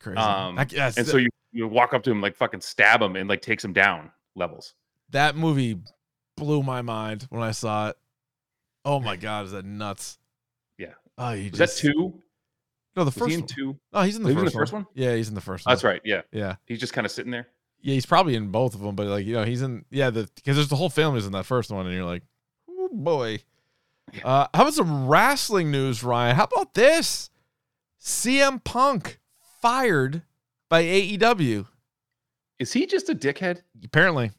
[0.00, 0.18] Crazy.
[0.18, 3.16] Um, I- yes, And so you you walk up to him like fucking stab him
[3.16, 4.74] and like takes him down levels.
[5.10, 5.78] that movie
[6.36, 7.96] blew my mind when I saw it.
[8.84, 10.18] Oh my god, is that nuts?
[10.78, 10.94] Yeah.
[11.16, 12.22] Oh, you Was just that two?
[12.96, 13.46] No, the Was first one.
[13.46, 13.78] two?
[13.92, 14.86] Oh, he's in the, He was first, in the first one?
[14.94, 15.74] Yeah, he's in the first Oh, one.
[15.76, 16.00] that's right.
[16.04, 16.22] Yeah.
[16.32, 16.56] Yeah.
[16.66, 17.48] He's just kind of sitting there.
[17.80, 20.28] Yeah, he's probably in both of them, but like you know, he's in yeah, the
[20.34, 22.22] because there's the whole family's in that first one, and you're like,
[22.68, 23.38] oh boy.
[24.24, 26.36] Uh, how about some wrestling news, Ryan?
[26.36, 27.28] How about this?
[28.00, 29.18] CM Punk
[29.60, 30.22] fired
[30.68, 31.66] by AEW.
[32.58, 33.62] Is he just a dickhead?
[33.84, 34.30] Apparently,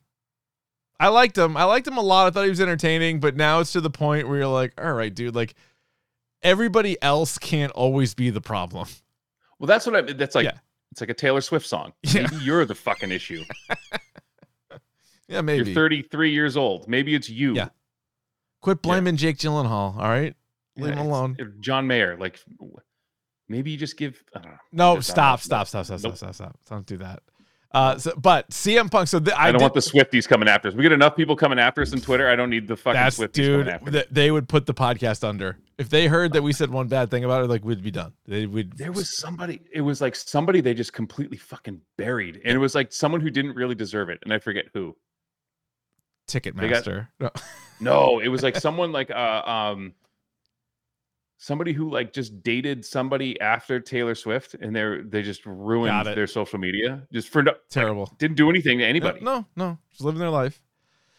[1.00, 1.58] I liked him.
[1.58, 2.28] I liked him a lot.
[2.28, 4.94] I thought he was entertaining, but now it's to the point where you're like, all
[4.94, 5.54] right, dude, like
[6.42, 8.88] everybody else can't always be the problem.
[9.60, 10.02] Well, that's what I.
[10.14, 10.58] That's like Yeah.
[10.92, 11.94] It's like a Taylor Swift song.
[12.04, 12.22] Yeah.
[12.32, 13.44] Maybe you're the fucking issue.
[15.30, 15.66] Yeah, maybe.
[15.72, 16.88] You're 33 years old.
[16.88, 17.54] Maybe it's you.
[17.54, 17.68] Yeah.
[18.62, 19.98] Quit blaming Jake Gyllenhaal.
[19.98, 20.34] All right,
[20.78, 21.36] leave him alone.
[21.60, 22.40] John Mayer, like
[23.50, 24.24] maybe you just give.
[24.34, 24.58] I don't know.
[24.72, 26.16] No, stop, stop, stop, stop, Nope.
[26.16, 26.60] stop, stop, stop.
[26.70, 27.24] Don't do that.
[27.74, 29.10] Uh, so, but CM Punk.
[29.10, 30.74] So th- I, I, don't did- want the Swifties coming after us.
[30.74, 32.30] We get enough people coming after us on Twitter.
[32.30, 33.66] I don't need the fucking Swifties dude.
[33.66, 33.92] coming after.
[33.92, 37.10] th- they would put the podcast under if they heard that we said one bad
[37.12, 37.50] thing about it.
[37.50, 38.14] Like we'd be done.
[38.26, 38.78] They would.
[38.78, 39.62] there was somebody.
[39.72, 43.30] It was like somebody they just completely fucking buried, and it was like someone who
[43.30, 44.96] didn't really deserve it, and I forget who.
[46.28, 47.08] got- Ticketmaster.
[47.20, 47.30] No.
[47.80, 49.94] No, it was like someone like uh um
[51.38, 56.26] somebody who like just dated somebody after Taylor Swift and they're they just ruined their
[56.26, 58.12] social media just for no like, Terrible.
[58.18, 59.22] didn't do anything to anybody.
[59.22, 60.60] No, no, just living their life.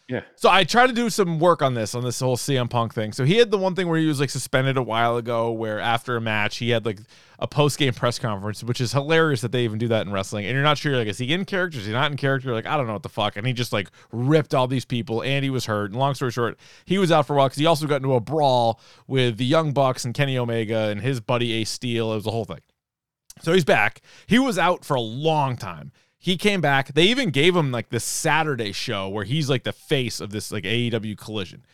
[0.09, 0.21] Yeah.
[0.35, 3.13] So I tried to do some work on this, on this whole CM Punk thing.
[3.13, 5.79] So he had the one thing where he was like suspended a while ago, where
[5.79, 6.99] after a match he had like
[7.37, 10.45] a post game press conference, which is hilarious that they even do that in wrestling.
[10.45, 11.77] And you're not sure, like, is he in character?
[11.77, 12.51] Is he not in character?
[12.53, 13.37] Like, I don't know what the fuck.
[13.37, 15.91] And he just like ripped all these people, and he was hurt.
[15.91, 18.15] And long story short, he was out for a while because he also got into
[18.15, 22.13] a brawl with the Young Bucks and Kenny Omega and his buddy Ace Steel.
[22.13, 22.61] It was a whole thing.
[23.41, 24.01] So he's back.
[24.25, 25.91] He was out for a long time.
[26.21, 26.93] He came back.
[26.93, 30.51] They even gave him like this Saturday show where he's like the face of this
[30.51, 31.65] like AEW collision.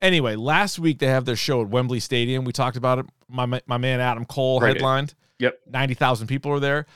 [0.00, 2.44] Anyway, last week they have their show at Wembley Stadium.
[2.44, 3.06] We talked about it.
[3.28, 4.74] My my man Adam Cole Right.
[4.74, 5.14] headlined.
[5.38, 5.60] Yep.
[5.70, 6.86] 90,000 people were there.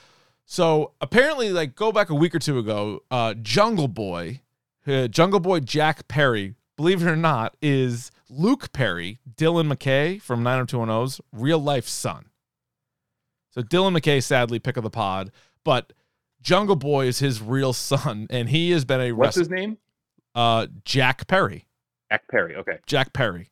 [0.47, 4.41] So apparently, like, go back a week or two ago, uh, Jungle Boy,
[4.87, 10.43] uh, Jungle Boy Jack Perry, believe it or not, is Luke Perry, Dylan McKay from
[10.45, 12.27] 90210's real life son.
[13.51, 15.31] So Dylan McKay, sadly, pick of the pod,
[15.65, 15.93] but
[16.45, 19.57] Jungle Boy is his real son, and he has been a What's wrestler.
[19.57, 19.79] his name?
[20.35, 21.67] Uh, Jack Perry.
[22.13, 22.55] Jack Perry.
[22.55, 22.79] Okay.
[22.87, 23.51] Jack Perry.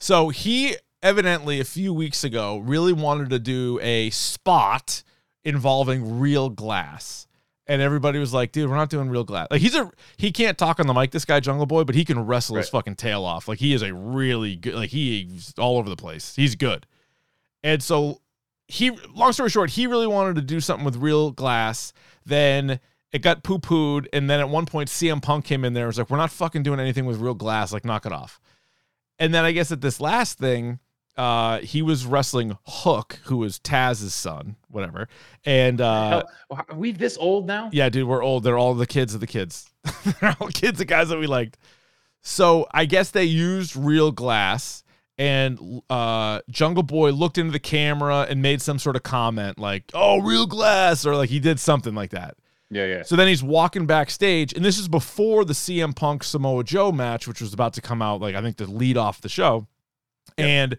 [0.00, 5.02] So he evidently a few weeks ago really wanted to do a spot
[5.44, 7.26] involving real glass.
[7.66, 9.48] And everybody was like, dude, we're not doing real glass.
[9.50, 12.04] Like he's a he can't talk on the mic, this guy Jungle Boy, but he
[12.04, 13.46] can wrestle his fucking tail off.
[13.46, 16.34] Like he is a really good like he's all over the place.
[16.34, 16.86] He's good.
[17.62, 18.22] And so
[18.68, 21.92] he long story short, he really wanted to do something with real glass.
[22.24, 22.78] Then
[23.10, 24.06] it got poo pooed.
[24.12, 26.30] And then at one point, CM Punk came in there and was like, We're not
[26.30, 27.72] fucking doing anything with real glass.
[27.72, 28.40] Like, knock it off.
[29.18, 30.78] And then I guess at this last thing,
[31.16, 35.08] uh, he was wrestling Hook, who was Taz's son, whatever.
[35.44, 37.70] And uh, Hell, are we this old now?
[37.72, 38.44] yeah, dude, we're old.
[38.44, 39.68] They're all the kids of the kids.
[40.20, 41.58] They're all kids of guys that we liked.
[42.20, 44.84] So I guess they used real glass,
[45.18, 49.90] and uh, Jungle Boy looked into the camera and made some sort of comment like,
[49.92, 52.36] "Oh, real glass," or like he did something like that.
[52.70, 53.02] Yeah, yeah.
[53.02, 57.26] So then he's walking backstage, and this is before the CM Punk Samoa Joe match,
[57.26, 59.66] which was about to come out, like I think to lead off the show.
[60.36, 60.78] And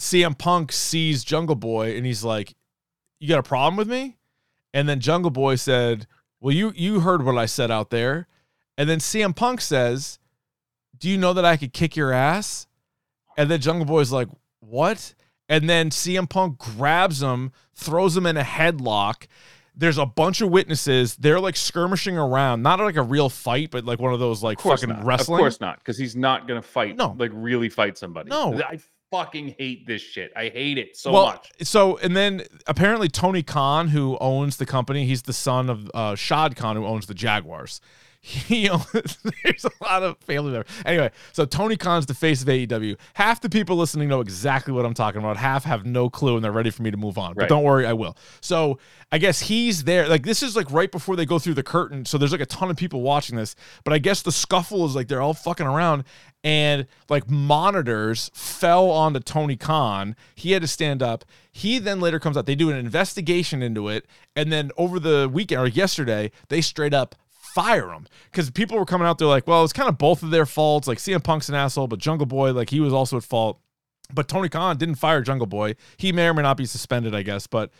[0.00, 2.54] CM Punk sees Jungle Boy, and he's like,
[3.20, 4.16] "You got a problem with me?"
[4.74, 6.08] And then Jungle Boy said,
[6.40, 8.26] "Well, you you heard what I said out there."
[8.76, 10.18] And then CM Punk says,
[10.98, 12.66] "Do you know that I could kick your ass?"
[13.36, 14.28] And then Jungle Boy's like,
[14.60, 15.14] "What?"
[15.48, 19.26] And then CM Punk grabs him, throws him in a headlock.
[19.78, 21.16] There's a bunch of witnesses.
[21.16, 24.58] They're like skirmishing around, not like a real fight, but like one of those like
[24.58, 25.04] Of fucking not.
[25.04, 25.38] wrestling.
[25.38, 26.96] Of course not, because he's not gonna fight.
[26.96, 27.14] No.
[27.18, 28.30] like really fight somebody.
[28.30, 28.54] No.
[28.54, 28.78] I
[29.10, 30.32] fucking hate this shit.
[30.34, 31.52] I hate it so well, much.
[31.62, 36.14] So and then apparently Tony Khan, who owns the company, he's the son of uh,
[36.14, 37.80] Shad Khan, who owns the Jaguars.
[38.46, 38.84] He owns,
[39.44, 40.72] there's a lot of family members.
[40.84, 42.96] Anyway, so Tony Khan's the face of AEW.
[43.14, 45.36] Half the people listening know exactly what I'm talking about.
[45.36, 47.34] Half have no clue and they're ready for me to move on.
[47.34, 48.16] But don't worry, I will.
[48.40, 48.80] So
[49.12, 50.08] I guess he's there.
[50.08, 52.04] Like this is like right before they go through the curtain.
[52.04, 53.54] So there's like a ton of people watching this.
[53.84, 56.02] But I guess the scuffle is like they're all fucking around
[56.42, 60.16] and like monitors fell onto Tony Khan.
[60.34, 61.24] He had to stand up.
[61.52, 62.46] He then later comes out.
[62.46, 66.94] They do an investigation into it, and then over the weekend or yesterday, they straight
[66.94, 67.14] up
[67.56, 70.30] fire him because people were coming out there like, well, it's kind of both of
[70.30, 70.86] their faults.
[70.86, 73.58] Like CM Punk's an asshole, but Jungle Boy, like he was also at fault.
[74.12, 75.74] But Tony Khan didn't fire Jungle Boy.
[75.96, 77.46] He may or may not be suspended, I guess.
[77.46, 77.70] But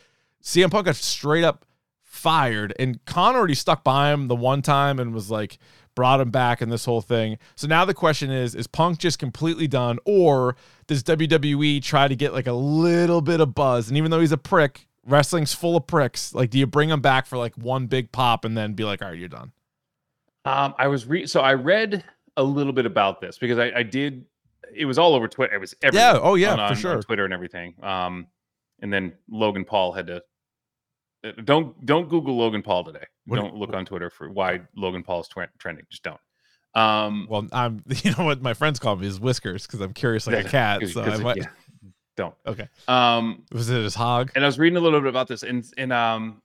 [0.42, 1.66] CM Punk got straight up
[2.02, 5.58] fired, and Khan already stuck by him the one time and was like
[5.94, 7.36] brought him back in this whole thing.
[7.54, 12.16] So now the question is: Is Punk just completely done, or does WWE try to
[12.16, 13.88] get like a little bit of buzz?
[13.88, 16.34] And even though he's a prick, wrestling's full of pricks.
[16.34, 19.02] Like, do you bring him back for like one big pop and then be like,
[19.02, 19.52] "All right, you're done"?
[20.46, 22.04] Um, I was re- so I read
[22.36, 24.24] a little bit about this because I, I did.
[24.74, 25.54] It was all over Twitter.
[25.54, 26.14] It was everywhere.
[26.14, 27.02] Yeah, oh, yeah, on, for on- on sure.
[27.02, 27.74] Twitter and everything.
[27.82, 28.26] Um,
[28.80, 30.22] and then Logan Paul had to.
[31.24, 33.04] uh, Don't don't Google Logan Paul today.
[33.26, 35.84] What- don't look on Twitter for why Logan Paul is twen- trending.
[35.90, 36.20] Just don't.
[36.74, 37.82] Um, Well, I'm.
[38.04, 40.80] You know what my friends call me is whiskers because I'm curious like a cat.
[40.80, 41.36] 'cause- So 'cause I might.
[41.38, 41.44] yeah,
[42.16, 42.34] don't.
[42.46, 42.68] Okay.
[42.86, 44.30] Um, Was it his hog?
[44.34, 46.42] and I was reading a little bit about this, and and um,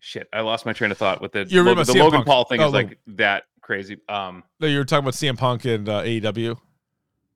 [0.00, 2.26] shit, I lost my train of thought with the You're Logan, the CM Logan Punk.
[2.26, 3.98] Paul thing Oh, is like that crazy.
[4.08, 6.56] Um, No, you were talking about CM Punk and uh, AEW.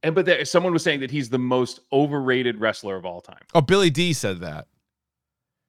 [0.03, 3.39] and but there, someone was saying that he's the most overrated wrestler of all time.
[3.55, 4.67] Oh, Billy D said that.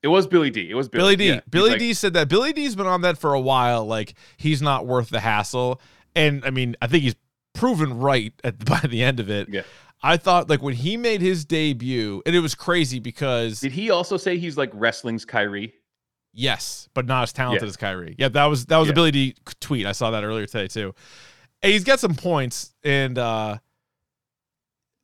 [0.03, 0.69] It was Billy D.
[0.69, 1.27] It was Billy, Billy, D.
[1.36, 1.39] yeah.
[1.49, 2.29] Billy like- D said that.
[2.29, 3.86] Billy D's been on that for a while.
[3.86, 5.81] Like he's not worth the hassle.
[6.15, 7.15] And I mean, I think he's
[7.53, 9.49] proven right at by the end of it.
[9.49, 9.62] Yeah.
[10.03, 13.89] I thought like when he made his debut, and it was crazy because Did he
[13.89, 15.73] also say he's like wrestling's Kyrie?
[16.38, 17.69] Yes, but not as talented Yeah.
[17.69, 18.15] as Kyrie.
[18.19, 18.93] Yeah, that was that was Yeah.
[18.93, 19.86] Billy D tweet.
[19.86, 20.93] I saw that earlier today too.
[21.63, 23.58] And he's got some points, and uh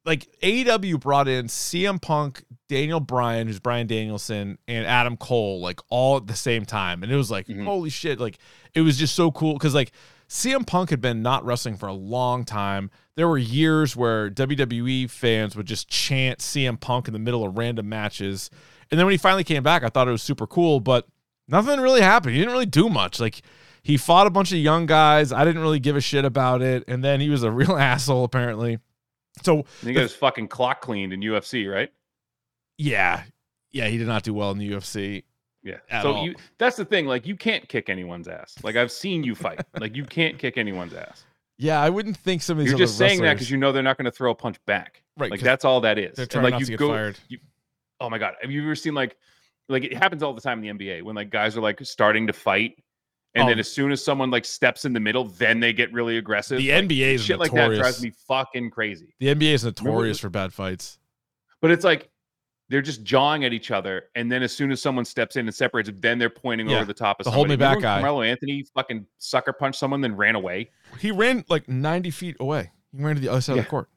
[0.03, 5.79] like AEW brought in CM Punk, Daniel Bryan, who's Bryan Danielson, and Adam Cole, like
[5.89, 7.03] all at the same time.
[7.03, 7.65] And it was like, Mhm.
[7.65, 8.19] holy shit.
[8.19, 8.39] Like
[8.73, 9.57] it was just so cool.
[9.59, 9.91] Cause like
[10.27, 12.89] CM Punk had been not wrestling for a long time.
[13.15, 17.57] There were years where WWE fans would just chant CM Punk in the middle of
[17.57, 18.49] random matches.
[18.89, 21.05] And then when he finally came back, I thought it was super cool, but
[21.51, 22.33] nothing really happened.
[22.33, 23.19] He didn't really do much.
[23.19, 23.41] Like
[23.83, 25.31] he fought a bunch of young guys.
[25.31, 26.83] I didn't really give a shit about it.
[26.87, 28.79] And then he was a real asshole, apparently.
[29.43, 31.91] So And he got his fucking clock cleaned in UFC, right?
[32.77, 33.23] yeah,
[33.71, 35.23] yeah, he did not do well in the UFC.
[35.63, 35.77] Yeah.
[36.01, 36.25] So all.
[36.25, 37.05] you that's the thing.
[37.05, 38.55] Like you can't kick anyone's ass.
[38.63, 39.61] Like I've seen you fight.
[39.79, 41.23] like you can't kick anyone's ass.
[41.57, 43.83] Yeah, I wouldn't think some of these You're just saying that because you know they're
[43.83, 45.03] not going to throw a punch back.
[45.17, 46.15] Right, Like that's all that is.
[46.15, 46.89] they're And, trying like not you to get go.
[46.89, 47.19] fired.
[47.29, 47.37] You,
[47.99, 49.15] oh my god, have you ever seen like
[49.69, 52.27] like it happens all the time in the NBA when like guys are like starting
[52.27, 52.75] to fight.
[53.33, 53.47] And Oh.
[53.47, 56.57] then as soon as someone like steps in the middle, then they get really aggressive.
[56.57, 59.15] The Like, NBA is shit like that drives me fucking crazy.
[59.19, 60.99] The NBA is notorious for bad fights.
[61.61, 62.09] But it's like
[62.67, 65.53] they're just jawing at each other, and then as soon as someone steps in and
[65.55, 67.53] separates, then they're pointing Yeah, over the top of the hold me.
[67.55, 67.95] Remember back guy.
[68.01, 70.69] Carmelo Anthony fucking sucker punched someone, then ran away.
[70.99, 72.71] He ran like 90 feet away.
[72.95, 73.89] He ran to the other side of the court.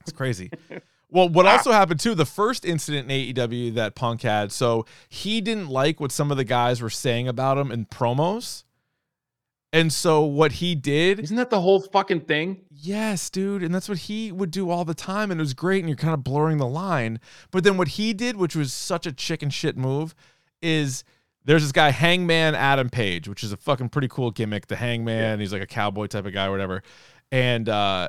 [0.00, 0.50] It's crazy.
[1.14, 5.40] Well, what also happened too, the first incident in AEW that Punk had, so he
[5.40, 8.64] didn't like what some of the guys were saying about him in promos.
[9.72, 12.62] And so what he did Isn't that the whole fucking thing?
[12.68, 13.62] Yes, dude.
[13.62, 15.30] And that's what he would do all the time.
[15.30, 15.80] And it was great.
[15.80, 17.20] And you're kind of blurring the line.
[17.52, 20.16] But then what he did, which was such a chicken shit move,
[20.62, 21.04] is
[21.44, 24.66] there's this guy, Hangman Adam Page, which is a fucking pretty cool gimmick.
[24.66, 26.82] The Hangman, he's like a cowboy type of guy or whatever.
[27.30, 28.08] And uh,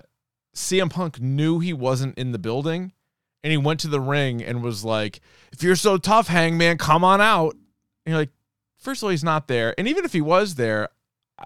[0.56, 2.94] CM Punk knew he wasn't in the building
[3.44, 7.04] and he went to the ring and was like, If you're so tough, Hangman, come
[7.04, 7.54] on out.
[7.54, 8.32] And you're like,
[8.78, 9.76] First of all, he's not there.
[9.78, 10.90] And even if he was there,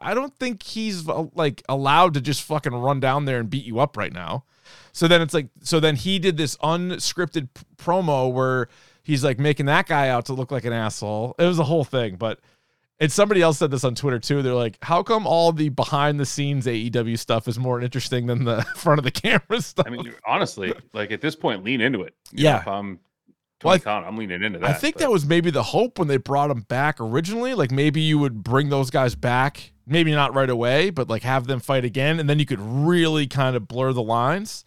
[0.01, 3.65] I don't think he's uh, like allowed to just fucking run down there and beat
[3.65, 4.45] you up right now.
[4.91, 8.67] So then it's like, so then he did this unscripted p- promo where
[9.03, 11.35] he's like making that guy out to look like an asshole.
[11.39, 12.39] It was a whole thing, but
[12.99, 14.41] and somebody else said this on Twitter too.
[14.41, 18.43] They're like, how come all the behind the scenes AEW stuff is more interesting than
[18.43, 19.87] the front of the camera stuff?
[19.87, 22.13] I mean, honestly, like at this point, lean into it.
[22.31, 22.51] You Yeah.
[22.53, 22.99] know, if I'm
[23.63, 24.69] Well, I Khan, I'm leaning into that.
[24.69, 27.53] I think but- that was maybe the hope when they brought him back originally.
[27.53, 31.47] Like maybe you would bring those guys back, maybe not right away, but like have
[31.47, 34.65] them fight again, and then you could really kind of blur the lines.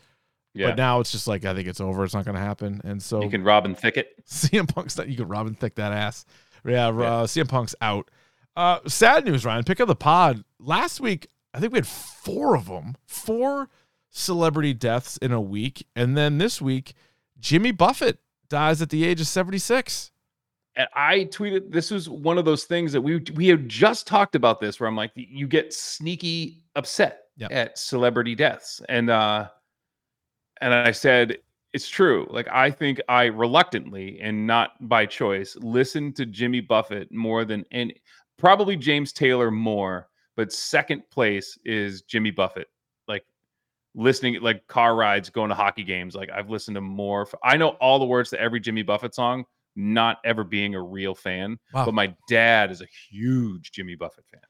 [0.55, 0.69] yeah.
[0.69, 2.05] But now it's just like I think it's over.
[2.05, 4.25] It's not going to happen, and so you can Robin Thicket.
[4.29, 5.09] CM Punk's not.
[5.09, 6.25] You could Robin Thick that ass.
[6.65, 8.09] Yeah, uh, CM Punk's out.
[8.55, 9.65] Uh, sad news, Ryan.
[9.65, 10.45] Pick up the pod.
[10.59, 12.97] Last week, I think we had four of them.
[13.07, 13.69] Four
[14.11, 16.95] celebrity deaths in a week, and then this week,
[17.39, 20.11] Jimmy Buffett dies at the age of seventy six.
[20.77, 24.35] And I tweeted this was one of those things that we we have just talked
[24.35, 27.51] about this where I'm like you get sneaky upset Yep.
[27.51, 29.49] at celebrity deaths and uh
[30.61, 31.39] and I said
[31.73, 37.11] it's true like I think I reluctantly and not by choice listened to Jimmy Buffett
[37.11, 37.91] more than and
[38.43, 42.67] probably James Taylor more but second place is Jimmy Buffett
[43.07, 43.25] like
[43.95, 47.71] listening like car rides going to hockey games like I've listened to more I know
[47.81, 49.45] all the words to every Jimmy Buffett song
[49.77, 51.85] not ever being a real fan Wow.
[51.85, 54.41] but my dad is a huge Jimmy Buffett fan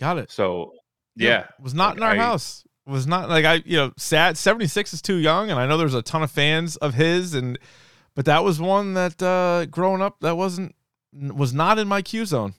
[0.00, 0.30] Got it.
[0.32, 0.72] so
[1.16, 2.64] yeah, was not in our I- house.
[2.86, 4.38] Was not like I, you know, sad.
[4.38, 7.34] Seventy six is too young, and I know there's a ton of fans of his,
[7.34, 7.58] and
[8.14, 10.74] but that was one that uh growing up that wasn't
[11.12, 12.54] was not in my Q zone.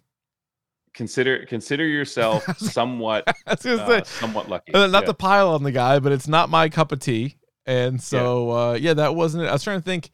[0.93, 4.73] Consider consider yourself somewhat I was gonna uh, somewhat lucky.
[4.73, 5.07] Uh, not Yeah.
[5.07, 7.35] to pile on the guy, but it's not my cup of tea.
[7.65, 9.47] And so, uh, yeah, that wasn't it.
[9.47, 10.09] I was trying to think.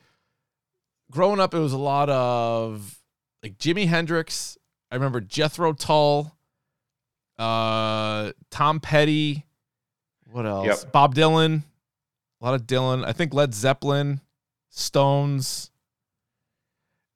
[1.12, 3.00] Growing up, it was a lot of
[3.44, 4.58] like Jimi Hendrix.
[4.92, 6.36] I remember Jethro Tull,
[7.38, 9.46] uh, Tom Petty.
[10.32, 10.66] What else?
[10.84, 10.92] Yep.
[10.92, 11.64] Bob Dylan.
[12.42, 13.06] A lot of Dylan.
[13.06, 14.20] I think Led Zeppelin,
[14.70, 15.72] Stones.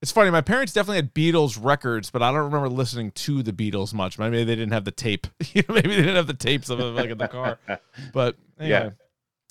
[0.01, 0.31] It's funny.
[0.31, 4.17] My parents definitely had Beatles records, but I don't remember listening to the Beatles much.
[4.17, 5.27] Maybe they didn't have the tape.
[5.53, 7.59] You know, maybe they didn't have the tapes of it like in the car.
[8.13, 8.69] But anyway.
[8.85, 8.89] Yeah.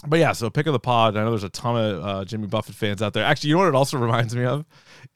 [0.06, 1.16] But yeah, so pick of the pod.
[1.16, 3.24] I know there's a ton of uh, Jimmy Buffett fans out there.
[3.24, 4.64] Actually, you know what it also reminds me of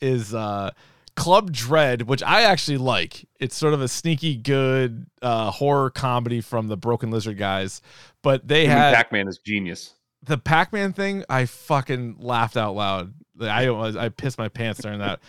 [0.01, 0.71] is uh,
[1.15, 3.25] Club Dread, which I actually like.
[3.39, 7.81] It's sort of a sneaky good uh, horror comedy from the Broken Lizard guys.
[8.23, 9.95] But they Human had Pac-Man is genius.
[10.25, 13.15] the Pac-Man thing, I fucking laughed out loud.
[13.41, 15.21] I was I pissed my pants during that.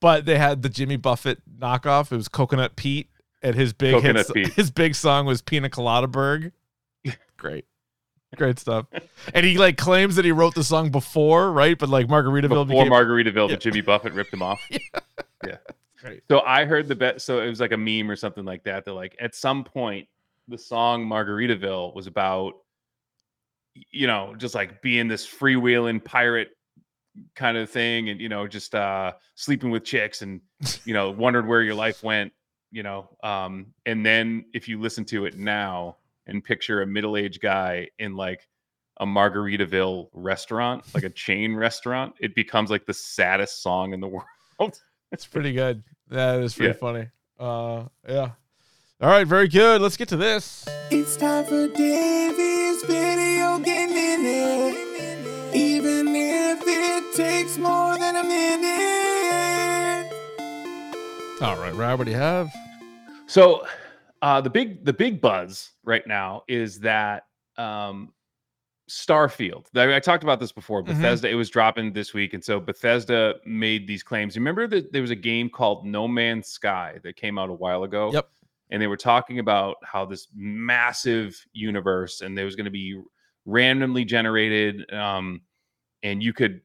[0.00, 2.10] But they had the Jimmy Buffett knockoff.
[2.10, 3.08] It was Coconut Pete,
[3.42, 4.54] and his big Coconut hit, Pete.
[4.54, 6.52] his big song was Pina Coladaburg.
[7.36, 7.64] Great,
[8.36, 8.86] great stuff.
[9.34, 11.78] And he like claims that he wrote the song before, right?
[11.78, 13.54] But like Margaritaville Before became Margaritaville, Yeah.
[13.54, 14.60] the Jimmy Buffett ripped him off.
[15.46, 15.56] yeah.
[15.98, 16.22] Great.
[16.30, 17.20] So I heard the bet.
[17.22, 18.84] So it was like a meme or something like that.
[18.84, 20.06] That like at some point
[20.48, 22.54] the song Margaritaville was about,
[23.90, 26.50] you know, just like being this freewheeling pirate
[27.34, 30.40] kind of thing, and you know, just uh sleeping with chicks, and
[30.84, 32.32] you know, wondered where your life went.
[32.72, 35.96] You know, um, and then if you listen to it now
[36.26, 38.46] and picture a middle-aged guy in like
[39.00, 44.06] a Margaritaville restaurant, like a chain restaurant, it becomes like the saddest song in the
[44.60, 44.78] world.
[45.10, 45.82] It's pretty good.
[46.10, 46.78] That is pretty Yeah.
[46.78, 47.08] funny.
[47.40, 48.30] Uh, yeah.
[49.00, 49.80] All right, very good.
[49.80, 50.64] Let's get to this.
[50.92, 54.89] It's time for Davey's video game minute.
[57.52, 60.12] Even if it takes more than a minute.
[61.42, 62.52] All right, Rob, what do you have?
[63.26, 63.66] So
[64.22, 67.24] uh the big the big buzz right now is that
[67.56, 68.12] um
[68.88, 69.66] Starfield.
[69.76, 70.82] I, I talked about this before.
[70.82, 70.86] Mhm.
[70.86, 74.36] Bethesda, it was dropping this week, and so Bethesda made these claims.
[74.36, 77.84] Remember that there was a game called No Man's Sky that came out a while
[77.84, 78.10] ago.
[78.12, 78.28] Yep.
[78.70, 83.00] And they were talking about how this massive universe, and there was going to be
[83.44, 85.40] randomly generated, um,
[86.02, 86.60] and you could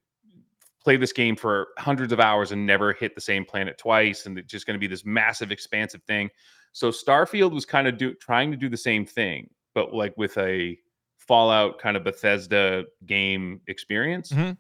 [0.86, 4.38] play this game for hundreds of hours and never hit the same planet twice, and
[4.38, 6.30] it's just going to be this massive, expansive thing.
[6.74, 10.38] So Starfield was kind of do, trying to do the same thing, but like with
[10.38, 10.78] a
[11.18, 14.32] Fallout kind of Bethesda game experience.
[14.32, 14.56] Mhm.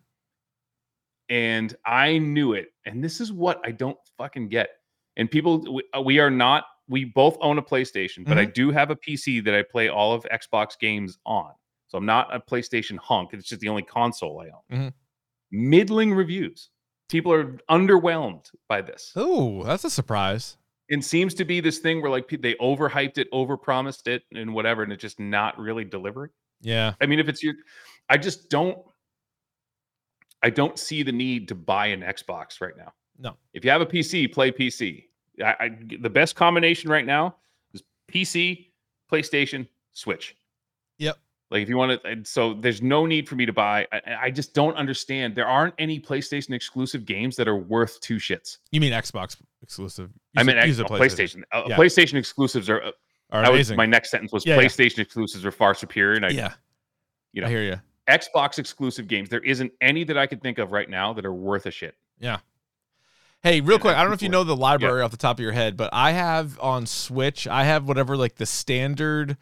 [1.29, 2.69] And I knew it.
[2.85, 4.69] And this is what I don't fucking get.
[5.17, 8.71] And people, we, uh, we are not, we both own a PlayStation, but I do
[8.71, 11.51] have a PC that I play all of Xbox games on.
[11.87, 13.29] So I'm not a PlayStation hunk.
[13.33, 14.79] It's just the only console I own.
[14.79, 14.93] Mhm.
[15.51, 16.69] Middling reviews.
[17.09, 20.57] People are underwhelmed by this Oh, that's a surprise.
[20.89, 24.83] it seems to be this thing where like they overhyped it, overpromised it, and whatever,
[24.83, 26.31] and it's just not really delivering.
[26.61, 26.93] Yeah.
[27.01, 27.53] I mean, if it's your,
[28.09, 28.77] I just don't,
[30.41, 32.93] I don't see the need to buy an Xbox right now.
[33.17, 33.35] No.
[33.53, 35.05] If you have a PC, play PC.
[35.43, 35.69] I, I
[35.99, 37.35] the best combination right now
[37.73, 38.67] is PC,
[39.11, 40.35] PlayStation, Switch.
[40.97, 41.17] Yep.
[41.55, 43.87] Like if you want to, so there's no need for me to buy.
[43.93, 45.35] I, I just don't understand.
[45.35, 48.57] There aren't any PlayStation exclusive games that are worth two shits.
[48.73, 50.09] You mean Xbox exclusive?
[50.33, 51.43] You I mean, X- said PlayStation.
[51.53, 51.77] Uh, Yeah.
[51.77, 52.83] PlayStation exclusives are.
[52.83, 52.91] Uh,
[53.31, 53.77] Are I was, amazing.
[53.77, 54.63] my next sentence was Yeah, yeah.
[54.63, 56.53] PlayStation exclusives are far superior, and I, yeah.
[57.31, 57.79] you know, I hear you.
[58.09, 59.29] Xbox exclusive games.
[59.29, 61.95] There isn't any that I could think of right now that are worth a shit.
[62.19, 62.39] Yeah.
[63.43, 65.39] Hey, real quick, I don't know if you know the library off the top of
[65.39, 69.37] your head, but I have on Switch, I have whatever like the standard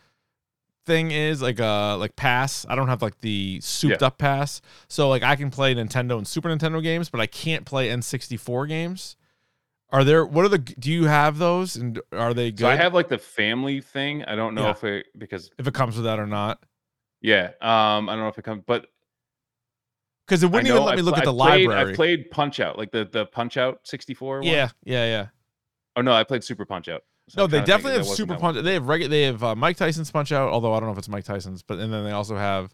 [0.85, 2.65] thing is, like uh like pass.
[2.69, 4.07] I don't have like the souped Yeah.
[4.07, 4.61] up pass.
[4.87, 8.67] So like I can play Nintendo and Super Nintendo games, but I can't play N64
[8.67, 9.15] games.
[9.89, 12.61] Are there what are the do you have those and are they good?
[12.61, 14.23] So I have like the family thing.
[14.25, 14.71] I don't know Yeah.
[14.71, 16.63] if it because if it comes with that or not.
[17.21, 18.87] yeah, um, I don't know if it comes, but
[20.25, 21.91] Because it wouldn't even let I me look pl- at I the played, library.
[21.93, 24.37] I played Punch Out, like the the Punch Out 64.
[24.39, 24.43] one.
[24.47, 25.27] yeah, yeah, yeah.
[25.95, 27.03] Oh no, I played Super Punch Out.
[27.29, 28.35] So No, I'm they to definitely have Super.
[28.35, 28.63] Punch.
[28.63, 29.09] They have regular.
[29.09, 31.63] They have uh, Mike Tyson's Punch Out, although I don't know if it's Mike Tyson's.
[31.63, 32.73] But and then they also have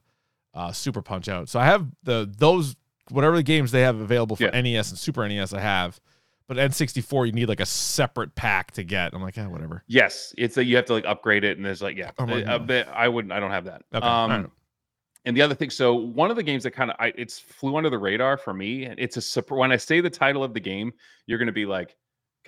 [0.53, 1.49] uh, Super Punch Out.
[1.49, 2.75] So I have the those
[3.09, 4.61] whatever the games they have available for Yeah.
[4.61, 5.53] NES and Super NES.
[5.53, 5.99] I have,
[6.47, 9.13] but N64 you need like a separate pack to get.
[9.13, 9.83] I'm like, yeah, whatever.
[9.87, 12.25] Yes, it's that you have to like upgrade it, and there's like yeah, Oh
[12.59, 13.31] but I wouldn't.
[13.31, 13.83] I don't have that.
[13.93, 14.51] Okay, Um,
[15.25, 17.75] and the other thing, so one of the games that kind of I it's flew
[17.77, 18.85] under the radar for me.
[18.85, 20.91] and It's a when I say the title of the game,
[21.27, 21.95] you're gonna be like,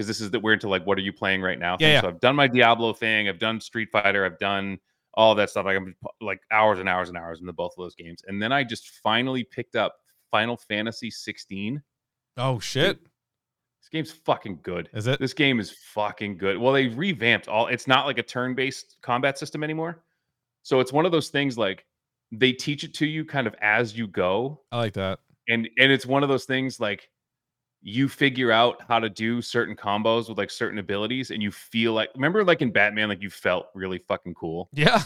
[0.02, 1.78] because this is that we're into like, what are you playing right now?
[1.80, 2.02] Yeah, yeah.
[2.02, 3.30] So I've done my Diablo thing.
[3.30, 4.26] I've done Street Fighter.
[4.26, 4.80] I've done
[5.14, 5.66] all that stuff.
[5.66, 8.52] Like I'm like hours and hours and hours into both of those games, and then
[8.52, 9.96] I just finally picked up
[10.32, 11.82] Final Fantasy 16.
[12.38, 12.98] Oh shit,
[13.82, 14.90] This game's fucking good.
[14.94, 15.20] is it?
[15.20, 16.58] This game is fucking good.
[16.58, 17.68] Well, they revamped all.
[17.68, 20.04] It's not like a turn-based combat system anymore.
[20.64, 21.86] So it's one of those things like
[22.32, 25.20] they teach it to you kind of as you go, I like that.
[25.50, 27.10] and and it's one of those things like
[27.82, 31.94] you figure out how to do certain combos with like certain abilities, and you feel
[31.94, 35.02] like remember like in Batman, like you felt really fucking cool, Yeah,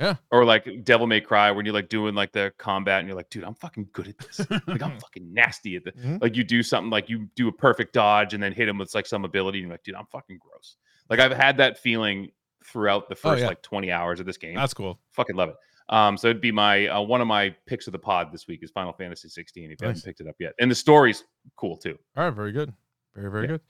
[0.00, 0.16] Yeah.
[0.30, 3.28] or like Devil May Cry when you're like doing like the combat, and you're like,
[3.30, 4.40] dude, I'm fucking good at this.
[4.66, 5.94] like I'm fucking nasty at this.
[5.96, 6.22] Mhm.
[6.22, 8.94] Like you do something like you do a perfect dodge and then hit him with
[8.94, 10.76] like some ability, and you're like, dude, I'm fucking gross.
[11.10, 12.30] Like I've had that feeling
[12.64, 13.48] throughout the Oh, first yeah.
[13.48, 14.54] like 20 hours of this game.
[14.54, 14.98] that's cool.
[15.12, 15.56] fucking love it.
[15.90, 18.60] Um, so it'd be my uh, one of my picks of the pod this week
[18.62, 19.64] is Final Fantasy 16.
[19.64, 19.96] If you Nice.
[19.98, 21.24] haven't picked it up yet, and the story's
[21.56, 21.98] cool too.
[22.16, 22.72] All right, very good,
[23.14, 23.48] very very Yeah.
[23.48, 23.60] good.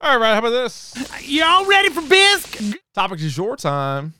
[0.00, 0.94] All right, Ryan, how about this?
[1.26, 2.76] Y'all ready for bisque?
[2.94, 4.12] Topic is your time.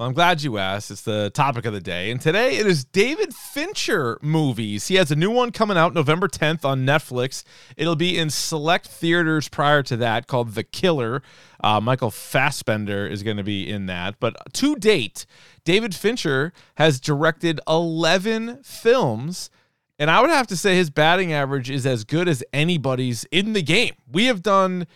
[0.00, 0.90] Well, I'm glad you asked.
[0.90, 2.10] It's the topic of the day.
[2.10, 4.88] And today it is David Fincher movies.
[4.88, 7.44] He has a new one coming out November 10th on Netflix.
[7.76, 11.22] It'll be in select theaters prior to that called The Killer.
[11.62, 14.14] Uh, Michael Fassbender is going to be in that.
[14.20, 15.26] But to date,
[15.64, 19.50] David Fincher has directed 11 films.
[19.98, 23.52] And I would have to say his batting average is as good as anybody's in
[23.52, 23.96] the game.
[24.10, 24.86] We have done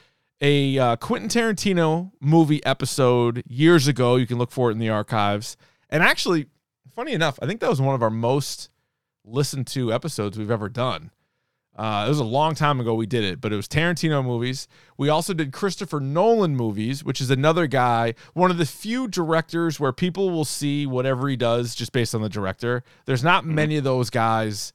[0.44, 4.16] a uh, Quentin Tarantino movie episode years ago.
[4.16, 5.56] You can look for it in the archives.
[5.88, 6.48] And actually,
[6.94, 8.68] funny enough, I think that was one of our most
[9.24, 11.10] listened to episodes we've ever done.
[11.74, 14.68] Uh, it was a long time ago we did it, but it was Tarantino movies.
[14.98, 19.80] We also did Christopher Nolan movies, which is another guy, one of the few directors
[19.80, 22.84] where people will see whatever he does just based on the director.
[23.06, 24.74] There's not many of those guys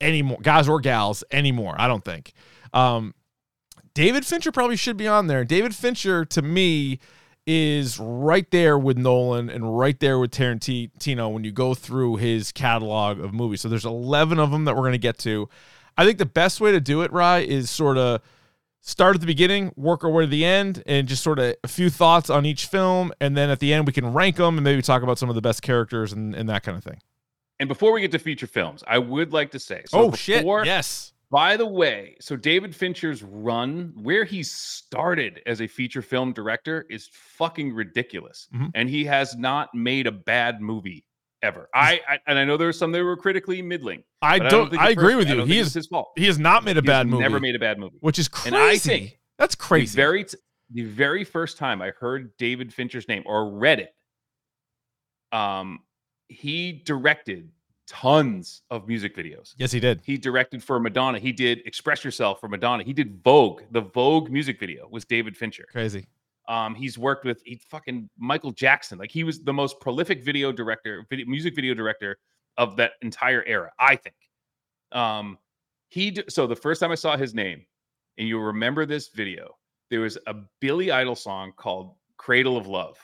[0.00, 1.74] anymore, guys or gals anymore.
[1.76, 2.34] I don't think.
[2.72, 3.14] Um,
[3.94, 5.44] David Fincher probably should be on there.
[5.44, 6.98] David Fincher to me
[7.46, 12.52] is right there with Nolan and right there with Tarantino when you go through his
[12.52, 13.60] catalog of movies.
[13.60, 15.48] So there's 11 of them that we're going to get to.
[15.98, 18.20] I think the best way to do it, Rye, is sort of
[18.80, 21.68] start at the beginning, work our way to the end, and just sort of a
[21.68, 23.12] few thoughts on each film.
[23.20, 25.34] And then at the end, we can rank them and maybe talk about some of
[25.34, 27.00] the best characters and, and that kind of thing.
[27.60, 30.38] and before we get to feature films, I would like to say, so oh, shit.
[30.40, 31.11] before- Yes.
[31.32, 36.84] By the way, so David Fincher's run, where he started as a feature film director,
[36.90, 38.70] is fucking ridiculous, Mhm.
[38.74, 41.06] and he has not made a bad movie
[41.42, 41.70] ever.
[41.74, 44.04] I, I and I know there were some that were critically middling.
[44.20, 45.44] I don't, think I, agree with you.
[45.46, 46.12] He is his fault.
[46.16, 47.96] he has not made a He's bad movie, Never made a bad movie.
[48.00, 48.54] which is crazy.
[48.54, 49.96] And I think That's crazy.
[49.96, 50.26] The very
[50.70, 53.94] the very first time I heard David Fincher's name or read it,
[55.36, 55.80] um,
[56.28, 57.50] he directed
[57.86, 59.54] tons of music videos.
[59.58, 60.00] yes, he did.
[60.04, 61.18] He directed for Madonna.
[61.18, 62.82] He did Express Yourself for Madonna.
[62.84, 63.62] He did Vogue.
[63.70, 65.66] The Vogue music video was David Fincher.
[65.70, 66.06] Crazy.
[66.48, 68.98] Um, he's worked with he fucking Michael Jackson.
[68.98, 72.18] Like he was the most prolific video director, video, music video director
[72.56, 74.16] of that entire era, I think.
[74.90, 75.38] Um,
[75.88, 77.64] he so the first time I saw his name,
[78.18, 79.56] and you'll remember this video,
[79.90, 82.98] there was a Billy Idol song called Cradle of Love,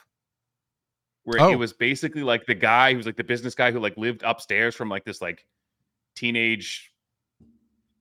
[1.29, 1.51] where Oh.
[1.53, 4.23] it was basically like the guy who was like the business guy who like lived
[4.25, 5.45] upstairs from like this like
[6.17, 6.91] teenage.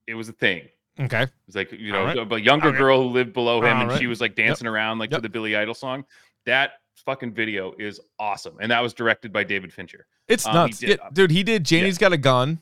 [0.07, 0.69] It was a thing.
[0.99, 1.23] Okay.
[1.23, 2.31] It was like you know Alright.
[2.31, 2.79] a younger Alright.
[2.79, 3.99] girl who lived below him, and Alright.
[3.99, 5.17] she was like dancing around like Yep.
[5.19, 6.05] to the Billy Idol song.
[6.45, 6.71] That
[7.05, 10.07] fucking video is awesome, and that was directed by David Fincher.
[10.29, 11.31] It's Um, he nuts, did, Yeah, uh, dude.
[11.31, 12.59] He did Janie's Got a Gun,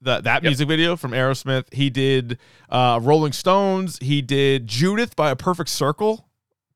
[0.00, 0.50] that that Yep.
[0.50, 1.72] music video from Aerosmith.
[1.72, 2.38] He did
[2.68, 3.98] uh, Rolling Stones.
[4.00, 6.28] He did Judith by a Perfect Circle.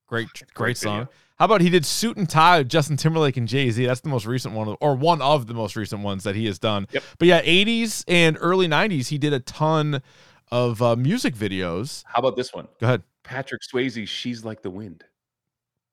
[0.06, 1.00] Great, great, great song.
[1.00, 1.12] video.
[1.38, 3.84] How about he did Suit and Tie with Justin Timberlake and Jay Z?
[3.84, 6.58] That's the most recent one, or one of the most recent ones that he has
[6.58, 6.86] done.
[6.92, 7.02] Yep.
[7.18, 10.02] But yeah, 80s and early 90s, he did a ton
[10.50, 12.04] of uh, music videos.
[12.06, 12.68] How about this one?
[12.80, 13.02] Go ahead.
[13.22, 15.04] Patrick Swayze, "She's Like the Wind."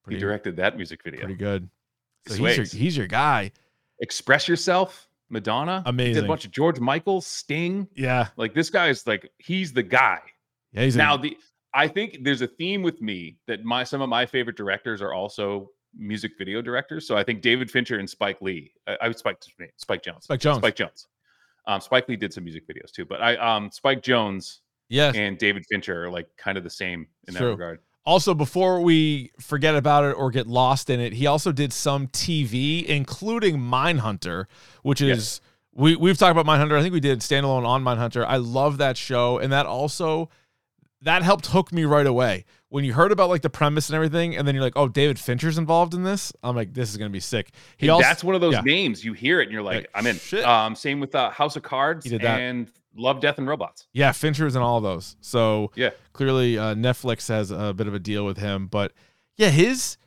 [0.03, 1.21] Pretty, he directed that music video.
[1.21, 1.69] pretty good.
[2.27, 2.57] So Sways.
[2.57, 3.51] he's your, he's your guy.
[3.99, 5.83] Express Yourself, Madonna.
[5.85, 6.09] Amazing.
[6.09, 7.87] He did a bunch of George Michael, Sting.
[7.95, 8.27] Yeah.
[8.37, 10.19] Like this guy is like he's the guy.
[10.71, 10.83] Yeah.
[10.83, 11.37] He's a- now the
[11.74, 15.13] I think there's a theme with me that my some of my favorite directors are
[15.13, 17.07] also music video directors.
[17.07, 18.71] So I think David Fincher and Spike Lee.
[18.88, 19.38] I, I Spike
[19.78, 20.24] Spike Jonze.
[20.24, 20.57] Spike Jonze.
[20.57, 21.05] Spike Jonze.
[21.65, 24.59] Um, Spike Lee did some music videos too, but I um Spike Jonze
[24.89, 25.15] yes.
[25.15, 27.80] and David Fincher are like kind of the same in that regard.
[28.05, 32.07] Also, before we forget about it or get lost in it, he also did some
[32.09, 34.47] TV, including Mindhunter,
[34.82, 35.41] which is Yes.
[35.71, 36.78] we we've talked about Mindhunter.
[36.78, 38.26] I think we did standalone on Mindhunter.
[38.28, 40.30] I love that show, and that also
[41.03, 42.45] that helped hook me right away.
[42.69, 45.19] When you heard about like the premise and everything, and then you're like, "Oh, David
[45.19, 48.35] Fincher's involved in this." I'm like, "This is gonna be sick." He also that's one
[48.35, 48.61] of those yeah.
[48.61, 50.15] names you hear it and you're like, Like, I'm in.
[50.17, 50.43] shit.
[50.43, 53.87] Um, same with uh, House of Cards and Love, Death, and Robots.
[53.93, 55.15] Yeah, Fincher Fincher's in all those.
[55.21, 55.91] So Yeah.
[56.13, 58.67] clearly uh, Netflix has a bit of a deal with him.
[58.67, 58.93] But
[59.37, 59.97] yeah, his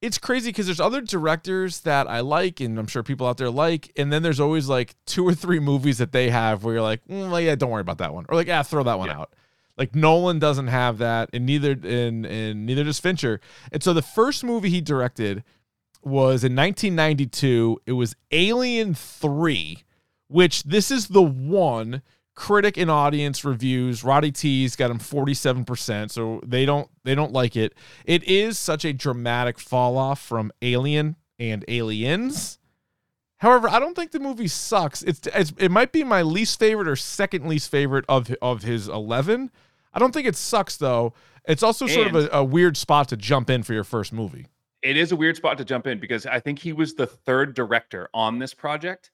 [0.00, 3.50] it's crazy because there's other directors that I like, and I'm sure people out there
[3.50, 6.82] like, and then there's always like two or three movies that they have where you're
[6.82, 9.08] like, mm, well, yeah, don't worry about that one, or like, ah, throw that one
[9.08, 9.20] Yeah.
[9.20, 9.32] out.
[9.76, 13.40] Like Nolan doesn't have that, and neither and and neither does Fincher.
[13.70, 15.44] And so the first movie he directed
[16.02, 17.80] was in 1992.
[17.86, 19.78] It was Alien Three,
[20.28, 22.02] which this is the one
[22.34, 24.04] critic and audience reviews.
[24.04, 27.74] Roddy T's got him 47%, so they don't they don't like it.
[28.04, 32.58] It is such a dramatic fall off from Alien and Aliens.
[33.42, 35.02] However, I don't think the movie sucks.
[35.02, 38.86] It's, it's it might be my least favorite or second least favorite of of his
[38.86, 39.50] 11.
[39.92, 41.12] I don't think it sucks though.
[41.44, 44.46] It's also sort of a, a weird spot to jump in for your first movie.
[44.80, 47.54] It is a weird spot to jump in because I think he was the third
[47.54, 49.10] director on this project,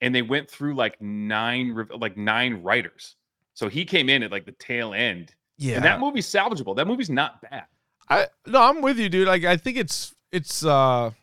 [0.00, 3.16] and they went through like nine like nine writers.
[3.52, 5.76] So he came in at like the tail end, Yeah.
[5.76, 6.76] and that movie's salvageable.
[6.76, 7.64] That movie's not bad.
[8.08, 9.28] I no, I'm with you, dude.
[9.28, 11.14] Like I think it's it's uh I'm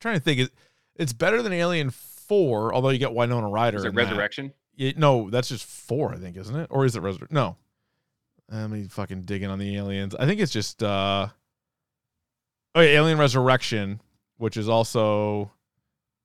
[0.00, 0.50] trying to think it
[0.96, 3.78] it's better than Alien 4, although you get Winona Ryder.
[3.78, 4.02] Is it in that.
[4.08, 4.52] Resurrection?
[4.76, 6.66] It- no, that's just 4, I think, isn't it?
[6.70, 7.34] Or is it Resurrection?
[7.34, 7.56] No.
[8.50, 10.14] Let me fucking dig in on the aliens.
[10.14, 11.28] I think it's just uh
[12.76, 14.00] Oh, yeah, Alien Resurrection,
[14.36, 15.52] which is also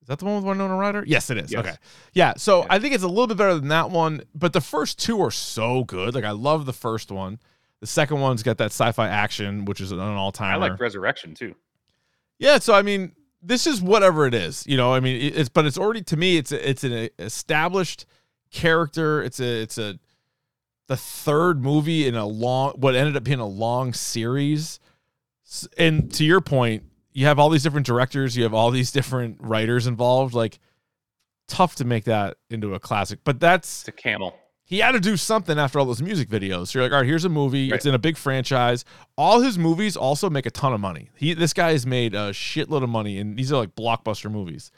[0.02, 1.04] is that the one with Winona Ryder?
[1.06, 1.52] Yes, it is.
[1.52, 1.66] Yes.
[1.66, 1.76] Okay.
[2.14, 2.34] Yeah.
[2.38, 2.68] So Yeah.
[2.72, 5.30] I think it's a little bit better than that one, but the first two are
[5.32, 6.16] so good.
[6.16, 7.40] Like I love the first one.
[7.82, 10.54] The second one's got that sci-fi action, which is an all time.
[10.54, 11.56] I like Resurrection too.
[12.40, 14.94] Yeah, so I mean, this is whatever it is, you know.
[14.94, 18.06] I mean, it's but it's already to me, it's a, it's an established
[18.52, 19.22] character.
[19.24, 20.00] It's a it's a
[20.88, 24.80] the third movie in a long what ended up being a long series.
[25.78, 29.38] And to your point, you have all these different directors, you have all these different
[29.40, 30.34] writers involved.
[30.34, 30.60] Like,
[31.48, 33.20] tough to make that into a classic.
[33.24, 34.39] But that's It's a camel.
[34.70, 36.68] He had to do something after all those music videos.
[36.68, 37.72] So you're like, all right, here's a movie.
[37.72, 37.78] Right.
[37.78, 38.86] It's in a big franchise.
[39.18, 41.10] All his movies also make a ton of money.
[41.16, 44.70] He this guy has made a shitload of money, and these are like blockbuster movies.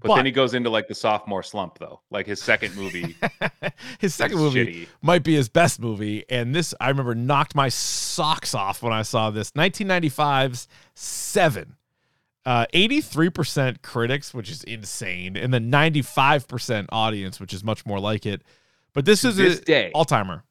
[0.00, 2.00] But, But- then he goes into like the sophomore slump though.
[2.10, 3.14] Like his second movie.
[4.00, 4.88] his second movie shitty.
[5.02, 9.02] might be his best movie, and this I remember knocked my socks off when I
[9.02, 9.52] saw this.
[9.52, 10.66] 1995's
[10.96, 11.76] Seven.
[12.44, 18.26] Uh, 83% critics, which is insane, and then 95% audience, which is much more like
[18.26, 18.42] it.
[18.94, 19.90] But this is this day.
[19.94, 20.44] all timer.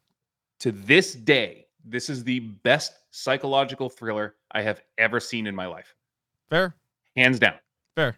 [0.59, 5.67] to this day, this is the best psychological thriller I have ever seen in my
[5.67, 5.95] life.
[6.49, 6.75] Fair.
[7.15, 7.55] Hands down.
[7.95, 8.17] Fair.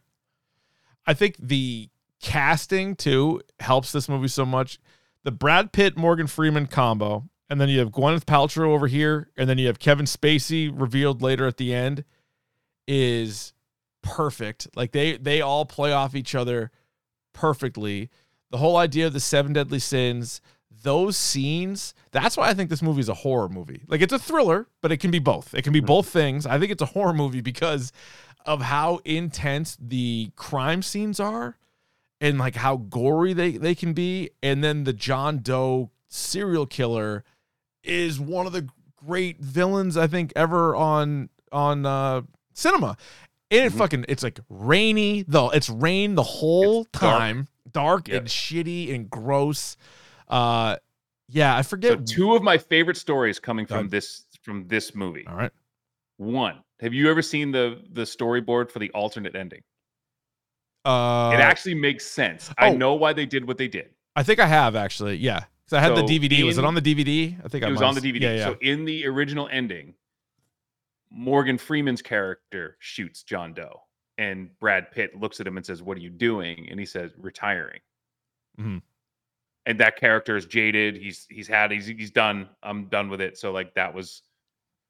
[1.06, 1.90] I think the
[2.22, 4.80] casting too helps this movie so much.
[5.24, 9.50] The Brad Pitt Morgan Freeman combo, and then you have Gwyneth Paltrow over here, and
[9.50, 12.04] then you have Kevin Spacey revealed later at the end,
[12.88, 13.54] is
[14.02, 14.68] perfect.
[14.76, 16.72] Like they they all play off each other
[17.34, 18.10] perfectly.
[18.54, 20.40] The whole idea of the seven deadly sins,
[20.84, 23.82] those scenes, that's why I think this movie is a horror movie.
[23.88, 25.56] Like it's a thriller, but it can be both.
[25.56, 26.46] It can be both things.
[26.46, 27.92] I think it's a horror movie because
[28.46, 31.58] of how intense the crime scenes are
[32.22, 34.30] and like how gory they, they can be.
[34.44, 37.24] And then the John Doe serial killer
[37.84, 38.68] is one of the
[39.04, 42.22] great villains I think ever on on uh
[42.54, 42.98] cinema.
[43.50, 43.78] And it Mhm.
[43.80, 45.50] fucking it's like rainy though.
[45.50, 47.36] It's rain the whole It's time.
[47.38, 48.08] Dark Yep.
[48.10, 49.78] and shitty and gross.
[50.28, 50.78] Uh
[51.30, 52.08] yeah, I forget.
[52.08, 55.26] So two of my favorite stories coming from this from this movie.
[55.28, 55.52] All right.
[56.18, 59.62] One, have you ever seen the the storyboard for the alternate ending?
[60.86, 62.52] Uh it actually makes sense.
[62.58, 62.76] I oh.
[62.76, 63.90] know why they did what they did.
[64.16, 65.16] I think I have actually.
[65.18, 65.46] Yeah.
[65.68, 66.46] Cuz I had the So DVD.
[66.46, 67.36] Was it on the DVD?
[67.44, 68.22] I think I was might on the DVD.
[68.22, 68.46] Yeah, yeah.
[68.46, 69.96] So in the original ending,
[71.10, 73.84] Morgan Freeman's character shoots John Doe,
[74.18, 77.12] and Brad Pitt looks at him and says, "What are you doing?" And he says,
[77.18, 77.80] "Retiring."
[78.60, 78.82] Mhm.
[79.66, 80.96] And that character is jaded.
[80.98, 82.50] He's he's had he's he's done.
[82.62, 83.38] I'm done with it.
[83.38, 84.22] So like that was,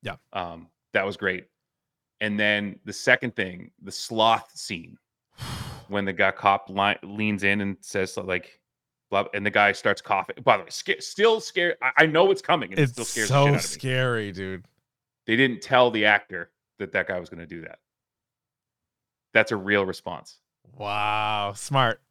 [0.02, 0.16] Yeah.
[0.34, 1.48] um, that was great.
[2.22, 4.98] And then the second thing, the sloth scene,
[5.90, 6.70] when the guy cop
[7.04, 8.60] leans in and says like,
[9.12, 10.38] blah, and the guy starts coughing.
[10.44, 11.78] By the way, sca- still scared.
[11.82, 12.72] I, I know it's coming.
[12.72, 14.66] And it it's still scares so shit out of me scary, dude.
[15.28, 17.80] they didn't tell the actor that that guy was going to do that.
[19.34, 20.40] That's a real response.
[20.78, 22.02] Wow, smart.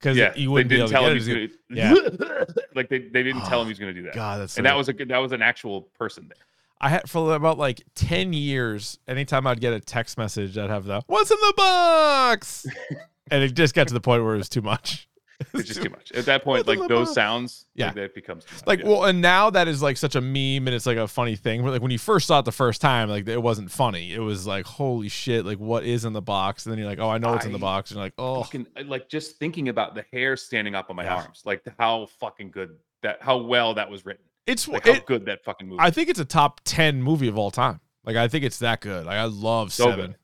[0.00, 2.64] Cuz Yeah, you wouldn't be didn't able tell to him he's going to.
[2.74, 4.14] like they, they didn't tell him oh, he was going to do that.
[4.14, 5.08] God, that's and so that was a good.
[5.08, 6.44] That was an actual person there.
[6.82, 10.84] I had for about like 10 years, anytime I'd get a text message, I'd have
[10.84, 12.66] the what's in the box?
[13.30, 15.08] and it just got to the point where it was too much.
[15.54, 16.66] It's just too much at that point.
[16.66, 17.66] Like those sounds.
[17.74, 17.86] Yeah.
[17.86, 18.88] like, that becomes too much, Like, yeah.
[18.88, 21.62] well, and now that is like such a meme and it's like a funny thing.
[21.62, 24.12] But like when you first saw it the first time, like it wasn't funny.
[24.12, 26.66] It was like, holy shit, like what is in the box?
[26.66, 27.90] And then you're like, oh, I know what's in the box.
[27.90, 30.96] And you're like, oh, fucking uh, like just thinking about the hair standing up on
[30.96, 31.16] my Yeah.
[31.16, 35.06] arms, like how fucking good that, how well that was written, it's like how it,
[35.06, 35.80] good that fucking movie.
[35.80, 37.80] I think it's a top 10 movie of all time.
[38.04, 39.06] Like, I think it's that good.
[39.06, 40.06] Like, I love So Seven.
[40.06, 40.16] good.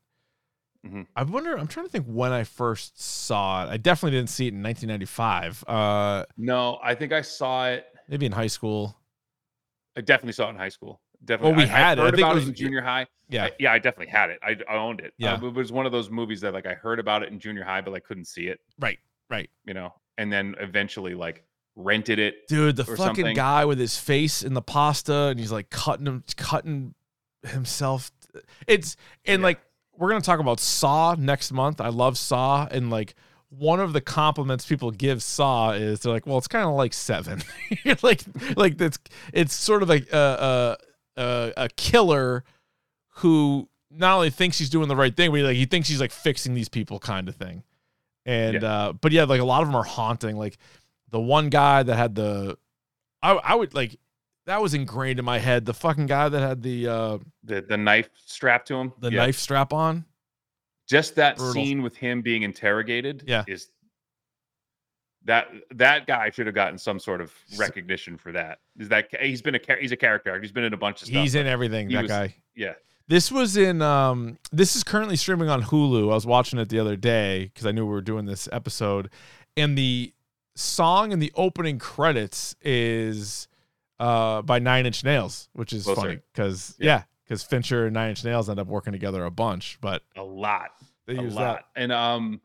[0.87, 1.07] Mhm.
[1.17, 3.69] I wonder, I'm trying to think when I first saw it.
[3.71, 5.65] I definitely didn't see it in 1995.
[5.67, 7.87] Uh, no, I think I saw it.
[8.09, 8.97] maybe in high school.
[9.97, 11.01] I definitely saw it in high school.
[11.25, 12.01] Definitely, we I- I had it.
[12.01, 13.07] I heard it about was- in junior high.
[13.29, 13.47] Yeah.
[13.47, 14.39] I- yeah, I definitely had it.
[14.43, 15.13] I, I owned it.
[15.19, 15.35] Yeah.
[15.35, 17.65] Uh, it was one of those movies that like I heard about it in junior
[17.65, 18.61] high, but like couldn't see it.
[18.79, 18.99] Right.
[19.29, 19.51] Right.
[19.67, 22.47] You know, and then eventually like rented it.
[22.49, 23.37] Dude, the fucking something.
[23.37, 26.95] guy with his face in the pasta and he's like cutting him, cutting
[27.43, 28.11] himself.
[28.67, 29.45] It's and Yeah.
[29.47, 29.61] like
[29.99, 31.81] we're gonna talk about Saw next month.
[31.81, 33.15] I love Saw and like
[33.51, 36.95] one of the compliments people give Saw is they're like, well, it's kind of like
[36.95, 37.43] Seven.
[38.03, 38.23] Like,
[38.57, 38.99] like it's
[39.33, 40.77] it's sort of like a
[41.17, 42.45] a, a a killer
[43.17, 46.01] who not only thinks he's doing the right thing, but he, like he thinks he's
[46.01, 47.63] like fixing these people, kind of thing.
[48.25, 50.37] And uh, but yeah, like a lot of them are haunting.
[50.37, 50.59] Like
[51.11, 52.59] the one guy that had the,
[53.23, 53.99] I I would like
[54.49, 55.65] that was ingrained in my head.
[55.65, 58.93] The fucking guy that had the uh The the knife strapped to him.
[58.99, 59.19] the Yeah.
[59.27, 60.05] knife strap on.
[60.89, 61.53] Just that Brutal.
[61.53, 63.25] scene with him being interrogated.
[63.27, 63.45] Yeah.
[63.47, 63.69] Is
[65.25, 68.61] that that guy should have gotten some sort of recognition for that?
[68.79, 70.41] Is that he's been a he's a character.
[70.41, 71.21] He's been in a bunch of stuff.
[71.23, 71.89] He's in everything.
[71.89, 72.35] That was- guy.
[72.55, 72.75] Yeah.
[73.09, 76.05] This was in um this is currently streaming on Hulu.
[76.11, 79.11] I was watching it the other day because I knew we were doing this episode.
[79.57, 80.13] And the
[80.55, 83.48] song in the opening credits is
[84.01, 86.01] uh by Nine Inch Nails, which is Closer.
[86.01, 86.87] funny because Yeah.
[86.99, 90.23] yeah, because Fincher and Nine Inch Nails end up working together a bunch, but A
[90.23, 90.71] lot.
[91.07, 91.65] they a use lot.
[91.77, 92.41] And um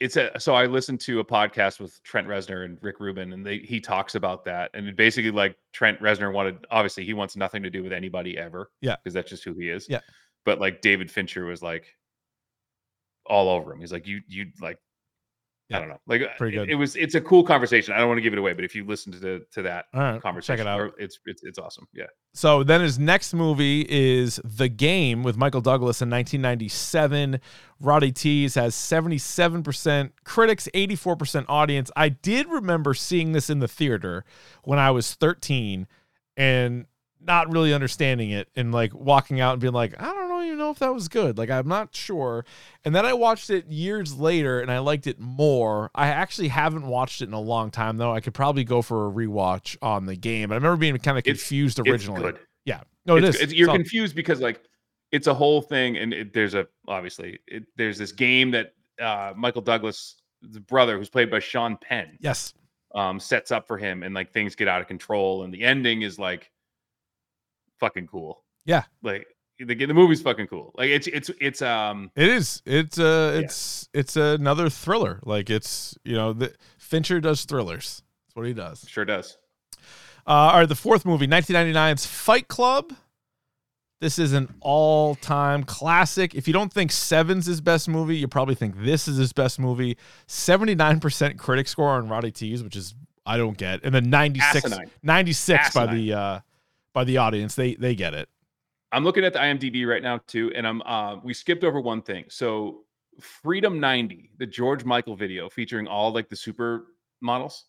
[0.00, 3.44] it's a so I listened to a podcast with Trent Reznor and Rick Rubin, and
[3.44, 4.70] they he talks about that.
[4.72, 8.38] And it basically like Trent Reznor wanted obviously he wants nothing to do with anybody
[8.38, 8.70] ever.
[8.80, 8.96] Yeah.
[8.96, 9.86] Because that's just who he is.
[9.90, 10.00] Yeah.
[10.46, 11.94] But like David Fincher was like
[13.26, 13.80] all over him.
[13.80, 14.78] He's like, you you like
[15.70, 15.76] Yeah.
[15.76, 16.00] I don't know.
[16.06, 16.70] Like uh, Pretty it- good.
[16.70, 17.94] It, was it's a cool conversation.
[17.94, 19.86] I don't want to give it away, but if you listen to the to that
[19.94, 20.92] right, conversation, check it out.
[20.98, 21.86] it's it's it's awesome.
[21.94, 22.06] Yeah.
[22.34, 27.40] So then his next movie is The Game with Michael Douglas in 1997.
[27.80, 31.90] Roddy Tees has 77% critics, 84% audience.
[31.96, 34.24] I did remember seeing this in the theater
[34.64, 35.86] when I was 13
[36.36, 36.86] and
[37.22, 40.58] not really understanding it and like walking out and being like, I don't know, even
[40.58, 41.36] know if that was good.
[41.38, 42.44] Like I'm not sure.
[42.84, 45.90] And then I watched it years later and I liked it more.
[45.94, 48.12] I actually haven't watched it in a long time though.
[48.12, 50.48] I could probably go for a rewatch on the game.
[50.48, 52.30] But I remember being kind of It's- confused originally.
[52.30, 52.38] It's.
[52.64, 52.80] Yeah.
[53.06, 53.42] No, it it's, is.
[53.42, 54.62] it's- you're It's confused because like
[55.12, 59.32] it's a whole thing, and it, there's a obviously it, there's this game that uh,
[59.36, 62.54] Michael Douglas, the brother, who's played by Sean Penn, yes.
[62.94, 66.02] um, sets up for him, and like things get out of control, and the ending
[66.02, 66.50] is like
[67.80, 68.44] fucking cool.
[68.64, 68.84] Yeah.
[69.02, 69.26] like
[69.58, 70.72] the the movie's fucking cool.
[70.76, 72.62] Like it's it's it's um It is.
[72.64, 73.40] It's uh Yeah.
[73.44, 75.20] it's it's another thriller.
[75.24, 78.02] Like it's you know the Fincher does thrillers.
[78.28, 78.86] That's what he does.
[78.88, 79.36] sure does.
[80.26, 82.92] Uh, all right, the fourth movie, 1999's Fight Club.
[84.00, 86.34] This is an all-time classic.
[86.34, 89.58] If you don't think Seven's his best movie, you probably think this is his best
[89.58, 89.96] movie.
[90.26, 92.94] 79% critic score on Roddy Tees, which is
[93.26, 93.80] I don't get.
[93.84, 94.90] And then 96 Asinine.
[95.02, 96.40] 96 by the uh
[96.92, 97.54] by the audience.
[97.54, 98.28] They they get it.
[98.92, 102.02] I'm looking at the IMDb right now too, and I'm uh, we skipped over one
[102.02, 102.24] thing.
[102.28, 102.84] So
[103.20, 106.86] Freedom 90, the George Michael video featuring all like the super
[107.20, 107.66] models,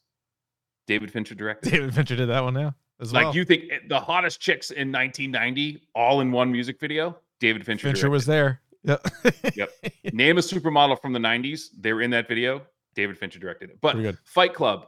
[0.87, 1.71] David Fincher directed.
[1.71, 3.35] David Fincher did that one now as like well.
[3.35, 7.17] you think the hottest chicks in 1990 all in one music video?
[7.39, 7.87] David Fincher.
[7.87, 8.61] Fincher was there.
[8.83, 9.05] Yep.
[9.55, 9.69] Yep.
[10.13, 11.69] Name a supermodel from the 90s.
[11.77, 12.61] They were in that video.
[12.95, 13.81] David Fincher directed it.
[13.81, 14.87] But Fight Club,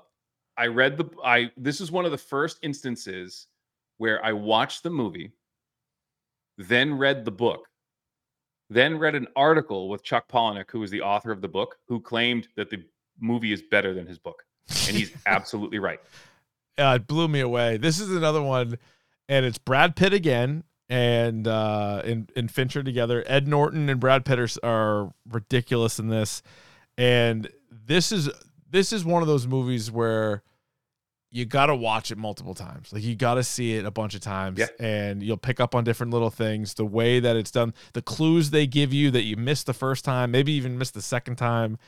[0.57, 3.47] I read the I this is one of the first instances
[3.97, 5.31] where I watched the movie,
[6.57, 7.67] then read the book,
[8.69, 11.99] then read an article with Chuck Palahniuk, who was the author of the book, who
[11.99, 12.83] claimed that the
[13.19, 14.43] movie is better than his book.
[14.87, 15.99] And he's absolutely right.
[16.77, 17.77] uh, it blew me away.
[17.77, 18.77] This is another one,
[19.29, 23.23] and it's Brad Pitt again, and uh, and, and Fincher together.
[23.27, 26.41] Ed Norton and Brad Pitt are, are ridiculous in this,
[26.97, 28.29] and this is
[28.69, 30.43] this is one of those movies where
[31.35, 32.93] you got to watch it multiple times.
[32.93, 34.67] Like you got to see it a bunch of times, Yeah.
[34.79, 36.75] and you'll pick up on different little things.
[36.75, 40.05] The way that it's done, the clues they give you that you missed the first
[40.05, 41.79] time, maybe even missed the second time,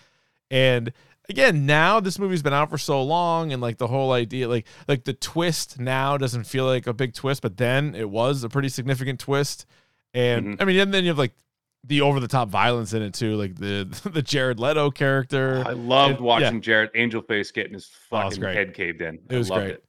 [0.52, 0.92] and
[1.30, 4.68] again now this movie's been out for so long and like the whole idea like
[4.88, 8.48] like the twist now doesn't feel like a big twist but then it was a
[8.50, 9.66] pretty significant twist
[10.14, 10.62] and Mhm.
[10.62, 11.34] i mean and then you have like
[11.88, 15.72] the over the top violence in it too like the the jared leto character I
[15.74, 16.26] loved yeah.
[16.26, 18.56] watching Jared Angel Face getting his Oh, fucking great.
[18.56, 19.20] head caved in.
[19.30, 19.76] It was I loved great.
[19.76, 19.84] it.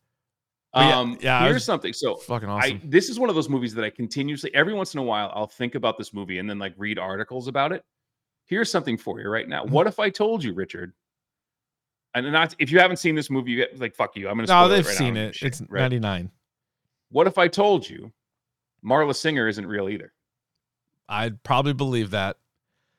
[0.75, 1.93] Yeah- Um, yeah, I here's something.
[1.93, 4.93] So fucking awesome I this is one of those movies that I continuously every once
[4.95, 7.83] in a while I'll think about this movie and then like read articles about it.
[8.47, 9.65] Here's something for you right now.
[9.65, 9.73] Mm-hmm.
[9.73, 10.93] What if I told you, Richard?
[12.15, 14.29] And not if you haven't seen this movie, you get like fuck you.
[14.29, 14.47] I'm gonna.
[14.49, 15.81] no they've right seen a it shit, it's right?
[15.81, 16.31] 99
[17.11, 18.13] What if I told you,
[18.85, 20.13] Marla Singer isn't real either?
[21.09, 22.37] I'd probably believe that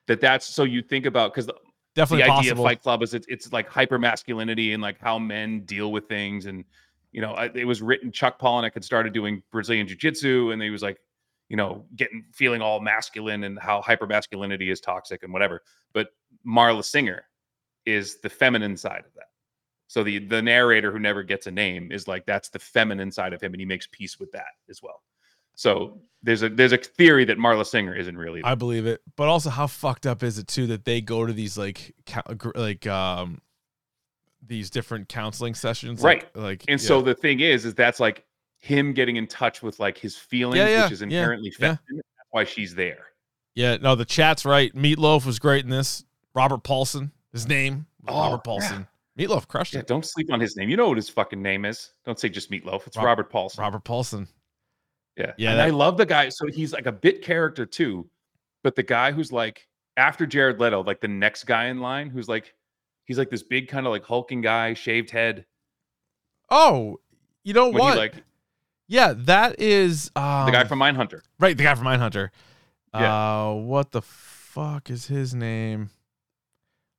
[0.07, 1.49] That that's so you think about because
[1.95, 4.99] definitely the idea possible of Fight Club is it's, it's like hyper masculinity and like
[4.99, 6.45] how men deal with things.
[6.45, 6.63] And,
[7.11, 10.61] you know, I- it was written, Chuck Palahniuk had started doing Brazilian Jiu Jitsu and
[10.61, 10.99] he was like,
[11.49, 15.63] you know, getting feeling all masculine and how hyper masculinity is toxic and whatever.
[15.93, 16.09] But
[16.45, 17.23] Marla Singer
[17.85, 19.29] is the feminine side of that.
[19.87, 23.31] So the the narrator who never gets a name is like that's the feminine side
[23.33, 25.01] of him, and he makes peace with that as well.
[25.57, 29.01] So there's a there's a theory that Marla Singer isn't really I believe it.
[29.15, 31.93] But also, how fucked up is it too that they go to these like
[32.55, 33.41] like um
[34.45, 36.87] these different counseling sessions, like, Like, And yeah.
[36.87, 38.23] so the thing is, is that's like
[38.59, 41.75] him getting in touch with like his feelings, yeah, which is inherently yeah.
[41.75, 42.01] feminine.
[42.17, 43.07] That's why she's there.
[43.55, 44.73] yeah, no, the chat's right.
[44.73, 46.05] Meatloaf was great in this.
[46.33, 48.87] Robert Paulson, his name, Oh, Robert Paulson.
[49.17, 49.87] Meatloaf crushed Yeah, it.
[49.87, 50.69] don't sleep on his name.
[50.69, 51.91] You know what his fucking name is.
[52.05, 52.85] Don't say just Meatloaf.
[52.87, 53.61] It's Rob- Robert Paulson.
[53.63, 54.27] Robert Paulson.
[55.17, 55.33] Yeah.
[55.37, 56.29] Yeah, And that- I love the guy.
[56.29, 58.09] So he's like a bit character too,
[58.63, 62.27] but the guy who's like after Jared Leto, like the next guy in line, who's
[62.27, 62.53] like
[63.05, 65.45] he's like this big kind of like hulking guy, shaved head.
[66.49, 66.99] Oh,
[67.43, 67.93] you know When what?
[67.93, 68.13] he like
[68.89, 71.19] yeah, that is um, the guy from Mindhunter.
[71.39, 71.57] right.
[71.57, 72.29] The guy from Mindhunter.
[72.93, 73.47] Yeah.
[73.49, 75.89] Uh, what the fuck is his name?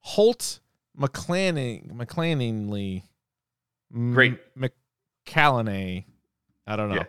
[0.01, 0.59] Holt
[0.97, 3.03] McClanning McClanningly.
[3.91, 4.37] Great.
[4.55, 6.05] McCallany.
[6.67, 6.95] I don't know.
[6.95, 7.03] Yeah.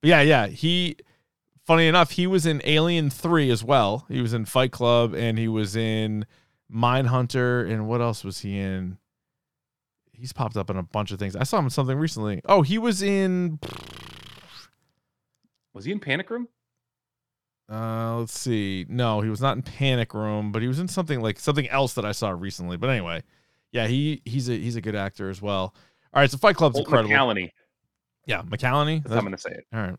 [0.00, 0.46] But yeah, yeah.
[0.46, 0.96] He
[1.64, 4.06] funny enough, he was in Alien 3 as well.
[4.08, 6.26] He was in Fight Club and he was in
[6.72, 7.70] Mindhunter.
[7.70, 8.98] and what else was he in?
[10.12, 11.34] He's popped up in a bunch of things.
[11.34, 12.40] I saw him in something recently.
[12.44, 13.58] Oh, he was in
[15.72, 16.48] Was he in Panic Room?
[17.70, 18.84] uh let's see.
[18.88, 21.94] No, he was not in Panic Room, but he was in something like something else
[21.94, 22.76] that I saw recently.
[22.76, 23.22] But anyway,
[23.70, 25.72] yeah, he he's a he's a good actor as well.
[26.12, 27.14] All right, so Fight Club's Holt incredible.
[27.14, 27.50] McCallany.
[28.30, 29.02] Yeah, McCallany.
[29.02, 29.66] That's how I'm gonna say it.
[29.72, 29.96] All right.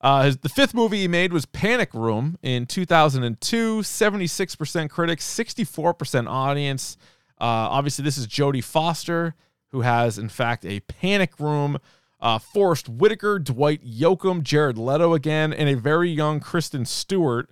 [0.00, 3.78] Uh, his, the fifth movie he made was Panic Room in 2002.
[3.80, 6.96] 76% critics, 64% audience.
[7.38, 9.34] Uh, obviously, this is Jodie Foster,
[9.72, 11.78] who has, in fact, a Panic Room.
[12.18, 17.50] Uh, Forest Whitaker, Dwight Yoakam, Jared Leto again, and a very young Kristen Stewart.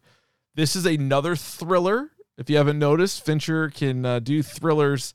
[0.55, 2.13] This is another thriller.
[2.39, 5.13] If you haven't noticed, Fincher can uh, do thrillers.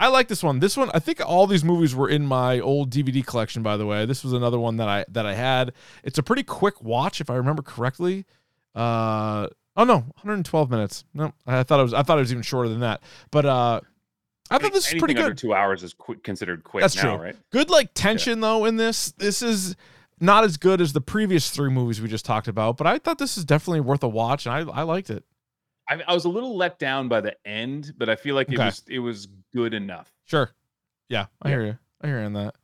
[0.00, 0.58] I like this one.
[0.60, 3.62] This one, I think all these movies were in my old DVD collection.
[3.62, 5.72] By the way, this was another one that I that I had.
[6.02, 8.24] It's a pretty quick watch, if I remember correctly.
[8.74, 11.04] Uh oh no, 112 minutes.
[11.12, 13.02] No, I thought it was I thought it was even shorter than that.
[13.30, 13.80] But uh
[14.50, 15.38] I thought this was Anything pretty good.
[15.38, 17.24] two hours is quick, considered quick That's now, true.
[17.26, 17.36] right?
[17.50, 19.12] Good like tension though in this.
[19.12, 19.76] This is
[20.18, 23.18] not as good as the previous three movies we just talked about, but I thought
[23.18, 25.24] this is definitely worth a watch, and I I liked it.
[25.90, 28.54] I, I was a little let down by the end, but I feel like it
[28.54, 28.64] Okay.
[28.66, 30.10] was it was good enough.
[30.24, 30.50] Sure.
[31.08, 31.54] Yeah, I Yeah.
[31.56, 31.78] hear you.
[32.00, 32.54] I hear you on that.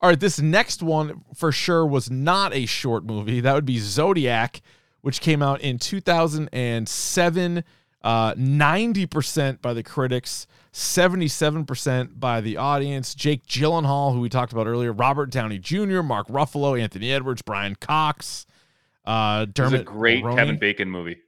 [0.00, 3.40] All right, this next one for sure was not a short movie.
[3.40, 4.60] That would be Zodiac,
[5.02, 7.64] which came out in 2007.
[8.04, 13.14] Uh, 90% by the critics, 77% by the audience.
[13.14, 17.76] Jake Gyllenhaal, who we talked about earlier, Robert Downey Jr., Mark Ruffalo, Anthony Edwards, Brian
[17.76, 18.44] Cox.
[19.04, 20.24] Uh, It was Dermot a great.
[20.24, 21.18] Kevin Bacon movie.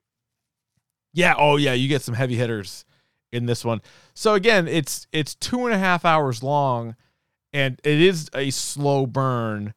[1.15, 1.35] Yeah.
[1.39, 1.73] Oh, yeah.
[1.73, 2.85] You get some heavy hitters
[3.33, 3.81] in this one.
[4.13, 6.95] So again, it's it's two and a half hours long,
[7.53, 9.73] and it is a slow burn.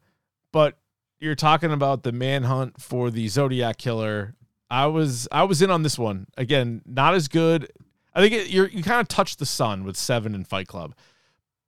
[0.52, 0.78] But
[1.20, 4.34] you're talking about the manhunt for the Zodiac killer.
[4.70, 6.82] I was I was in on this one again.
[6.84, 7.68] Not as good.
[8.14, 10.94] I think it, you're you kind of touched the sun with Seven and Fight Club,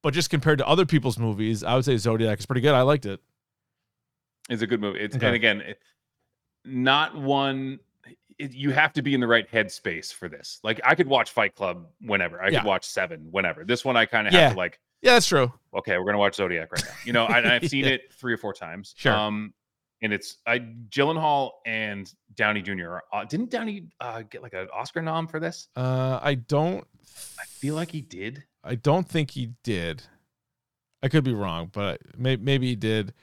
[0.02, 2.74] but just compared to other people's movies, I would say Zodiac is pretty good.
[2.74, 3.20] I liked it.
[4.48, 5.00] It's a good movie.
[5.00, 5.26] It's Okay.
[5.26, 5.78] and again, it,
[6.64, 7.78] not one.
[8.40, 10.60] It, you have to be in the right headspace for this.
[10.64, 12.42] Like I could watch Fight Club whenever.
[12.42, 12.60] I Yeah.
[12.60, 13.64] could watch Seven whenever.
[13.64, 14.40] This one I kind of Yeah.
[14.40, 14.80] have to like.
[15.02, 15.52] Yeah, that's true.
[15.74, 16.92] Okay, we're gonna watch Zodiac right now.
[17.04, 17.92] You know, I, I've seen Yeah.
[17.92, 18.94] it three or four times.
[18.96, 19.14] Sure.
[19.14, 19.54] Um,
[20.02, 22.98] and it's I Gyllenhaal and Downey Jr.
[23.12, 25.68] Uh, didn't Downey uh, get like an Oscar nom for this?
[25.76, 26.86] Uh, I don't.
[27.38, 28.44] I feel like he did.
[28.64, 30.02] I don't think he did.
[31.02, 33.14] I could be wrong, but may, maybe he did.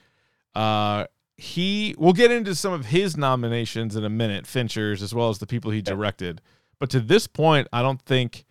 [0.54, 1.06] Uh,
[1.38, 1.94] he.
[1.96, 5.46] We'll get into some of his nominations in a minute, Fincher's as well as the
[5.46, 6.42] people he directed.
[6.78, 8.44] But to this point, I don't think.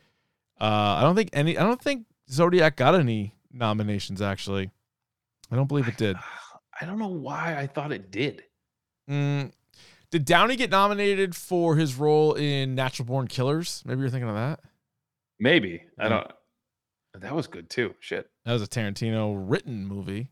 [0.60, 1.58] Uh, I don't think any.
[1.58, 4.22] I don't think Zodiac got any nominations.
[4.22, 4.72] Actually,
[5.52, 6.16] I don't believe it did.
[6.82, 8.44] I don't know why I thought it did.
[9.10, 9.52] Mm,
[10.12, 13.84] did Downey get nominated for his role in Natural Born Killers?
[13.86, 14.62] Maybe you're thinking of that.
[15.40, 16.32] Maybe I don't.
[17.16, 17.96] That was good too.
[18.00, 18.30] Shit.
[18.46, 20.30] That was a Tarantino written movie.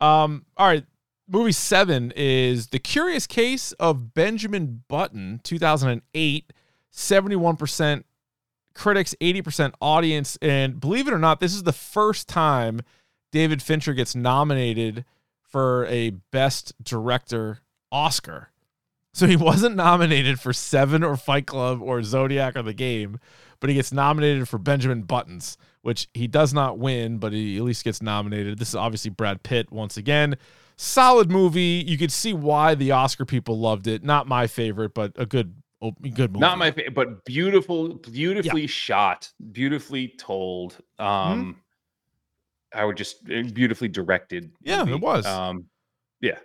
[0.00, 0.84] Um, all right.
[1.26, 6.52] Movie seven is The Curious Case of Benjamin Button, 2008,
[6.92, 8.04] 71%
[8.74, 10.36] critics, 80% audience.
[10.42, 12.82] And believe it or not, this is the first time
[13.32, 15.06] David Fincher gets nominated
[15.40, 17.60] for a Best Director
[17.90, 18.50] Oscar.
[19.14, 23.18] So he wasn't nominated for Seven or Fight Club or Zodiac or The Game,
[23.60, 27.62] but he gets nominated for Benjamin Buttons, which he does not win, but he at
[27.62, 28.58] least gets nominated.
[28.58, 30.36] This is obviously Brad Pitt once again.
[30.76, 31.84] Solid movie.
[31.86, 34.02] You could see why the Oscar people loved it.
[34.02, 36.40] Not my favorite, but a good, good movie.
[36.40, 40.78] Not my favorite, but beautiful, beautifully shot, beautifully told.
[40.98, 41.04] Mm-hmm.
[41.04, 41.60] Um,
[42.74, 44.50] I would just uh, beautifully directed.
[44.62, 45.24] Yeah, it was.
[45.26, 45.66] Um,
[46.20, 46.38] yeah.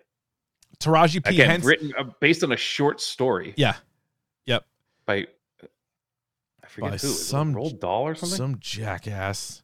[0.80, 1.68] Taraji P Again, Henson.
[1.68, 3.54] written uh, based on a short story.
[3.58, 3.76] Yeah.
[4.46, 4.66] Yep.
[5.06, 5.28] By
[6.64, 7.08] I forget By who.
[7.08, 8.38] Some Roald Dahl or something.
[8.38, 9.64] Some jackass.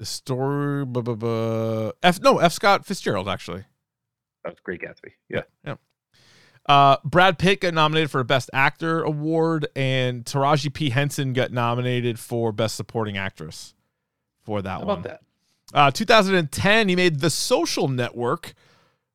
[0.00, 3.64] The story, bu- bu- bu- F no F Scott Fitzgerald actually.
[4.44, 5.10] That was Great Gatsby.
[5.28, 5.42] Yeah.
[5.62, 5.74] Yeah.
[6.66, 11.52] Uh, Brad Pitt got nominated for a Best Actor award, and Taraji P Henson got
[11.52, 13.74] nominated for Best Supporting Actress
[14.42, 15.00] for that How one.
[15.00, 15.20] about that?
[15.74, 18.54] Uh, 2010, he made The Social Network,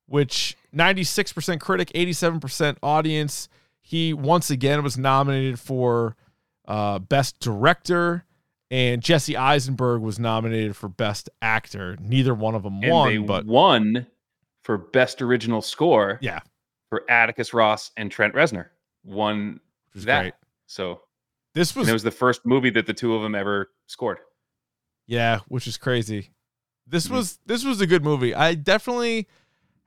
[0.06, 3.48] which 96% critic, 87% audience.
[3.80, 6.14] He once again was nominated for
[6.68, 8.24] uh, Best Director,
[8.70, 11.96] and Jesse Eisenberg was nominated for Best Actor.
[12.00, 14.06] Neither one of them And won, but won
[14.64, 16.18] for best original score.
[16.22, 16.40] yeah,
[16.88, 18.66] For Atticus Ross and Trent Reznor.
[19.04, 19.60] Won
[19.94, 20.22] was that.
[20.22, 20.34] great.
[20.66, 21.02] So
[21.54, 24.18] This and was it was the first movie that the two of them ever scored.
[25.06, 26.30] Yeah, which is crazy.
[26.88, 27.12] This Mhm.
[27.12, 28.34] was this was a good movie.
[28.34, 29.28] I definitely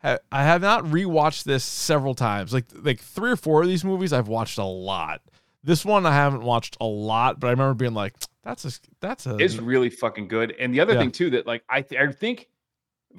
[0.02, 2.54] ha- I have not rewatched this several times.
[2.54, 5.22] Like like three or four of these movies I've watched a lot.
[5.62, 8.14] This one I haven't watched a lot, but I remember being like,
[8.44, 8.72] "That's a
[9.02, 10.52] that's a It's really fucking good.
[10.60, 11.00] And the other Yeah.
[11.00, 12.48] thing too that like I th- I think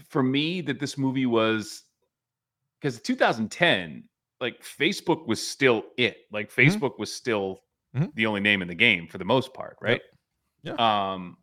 [0.08, 1.84] for me that this movie was
[2.80, 4.04] because 2010
[4.40, 6.26] like Facebook was still it.
[6.32, 6.54] Like Mhm.
[6.66, 7.62] Facebook was still
[7.94, 8.14] Mhm.
[8.14, 10.00] the only name in the game for the most part, right?
[10.62, 10.74] Yeah.
[10.74, 11.36] Um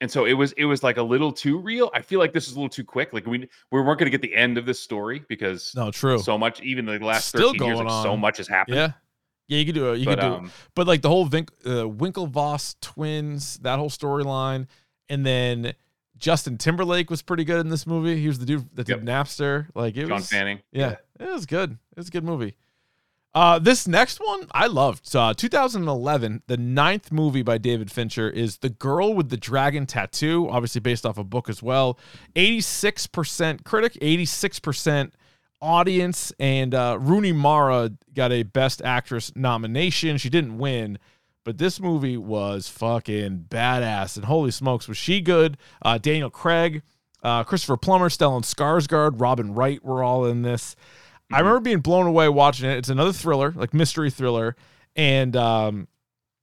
[0.00, 1.90] and so it was it was like a little too real.
[1.94, 3.12] I feel like this is a little too quick.
[3.12, 3.38] Like we
[3.70, 6.18] we weren't going to get the end of this story because no true.
[6.18, 8.76] so much even the last Still 13 years like, so much has happened.
[8.76, 8.92] yeah,
[9.48, 9.98] yeah, you could do it.
[9.98, 13.90] You but could do, um but like the whole Vink, uh, Winklevoss twins, that whole
[13.90, 14.66] storyline,
[15.08, 15.74] and then
[16.16, 18.20] Justin Timberlake was pretty good in this movie.
[18.20, 19.00] He was the dude that did Yep.
[19.02, 19.66] Napster.
[19.74, 20.60] Like it John was, Fanning.
[20.72, 21.72] Yeah, it was good.
[21.72, 22.54] It was a good movie.
[23.34, 25.04] Uh, this next one I loved.
[25.08, 29.86] So, uh, 2011, the ninth movie by David Fincher is The Girl with the Dragon
[29.86, 31.98] Tattoo, obviously based off a book as well.
[32.36, 35.12] 86% critic, 86%
[35.64, 40.18] audience, and uh, Rooney Mara got a Best Actress nomination.
[40.18, 40.98] She didn't win,
[41.42, 44.16] but this movie was fucking badass.
[44.16, 45.56] And holy smokes, was she good?
[45.82, 46.82] Uh, Daniel Craig,
[47.22, 50.76] uh, Christopher Plummer, Stellan Skarsgård, Robin Wright were all in this.
[51.32, 52.76] I remember being blown away watching it.
[52.76, 54.56] It's another thriller, like mystery thriller,
[54.94, 55.88] and um,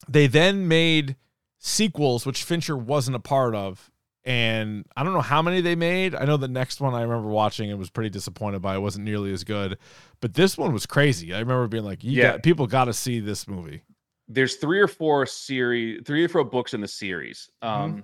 [0.09, 1.15] they then made
[1.59, 3.90] sequels, which Fincher wasn't a part of.
[4.23, 6.13] And I don't know how many they made.
[6.13, 8.75] I know the next one I remember watching and was pretty disappointed by.
[8.75, 9.79] It wasn't nearly as good,
[10.19, 11.33] but this one was crazy.
[11.33, 12.31] I remember being like, "You Yeah.
[12.33, 13.81] got, people got to see this movie."
[14.27, 17.49] there's three or four series, three or four books in the series.
[17.61, 17.83] Mm-hmm.
[17.83, 18.03] Um,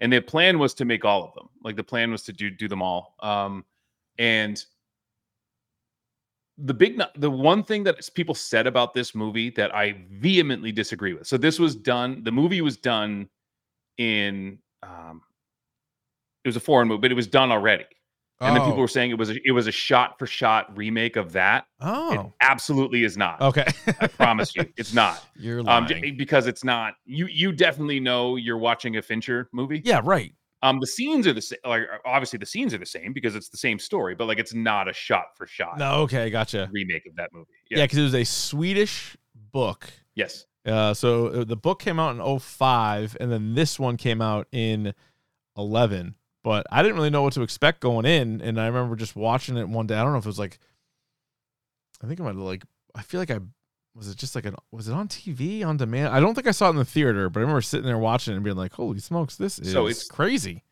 [0.00, 1.48] and the plan was to make all of them.
[1.64, 3.14] Like the plan was to do do them all.
[3.20, 3.64] Um,
[4.18, 4.62] and
[6.58, 11.14] the big the one thing that people said about this movie that I vehemently disagree
[11.14, 11.26] with.
[11.26, 12.22] So this was done.
[12.24, 13.28] The movie was done
[13.98, 14.58] in.
[14.82, 15.22] Um,
[16.44, 17.84] it was a foreign movie, but it was done already.
[18.40, 21.14] And then people were saying it was a, it was a shot for shot remake
[21.14, 21.66] of that.
[21.80, 23.40] It oh, absolutely is not.
[23.40, 23.66] okay.
[24.00, 25.24] I promise you, it's not.
[25.36, 25.86] You're Um, lying.
[25.86, 26.94] j- because it's not.
[27.04, 29.80] You you definitely know you're watching a Fincher movie.
[29.84, 30.34] yeah, right.
[30.64, 31.58] Um, the scenes are the same.
[31.64, 34.54] Like obviously the scenes are the same because it's the same story, but like it's
[34.54, 36.68] not a shot for shot No, okay, gotcha.
[36.72, 37.46] remake of that movie.
[37.70, 39.16] Yeah, because it was a Swedish
[39.52, 39.88] book.
[40.16, 40.46] Yes.
[40.66, 44.48] Uh, so uh, the book came out in 05, and then this one came out
[44.52, 44.94] in
[45.56, 46.14] 11.
[46.44, 49.56] But I didn't really know what to expect going in, and I remember just watching
[49.56, 49.94] it one day.
[49.96, 50.58] I don't know if it was like,
[52.02, 52.64] I think I might like,
[52.94, 53.38] I feel like I
[53.94, 56.08] was it just like an was it on TV on demand?
[56.14, 58.32] I don't think I saw it in the theater, but I remember sitting there watching
[58.32, 60.64] it and being like, "Holy smokes, this is So it's- crazy."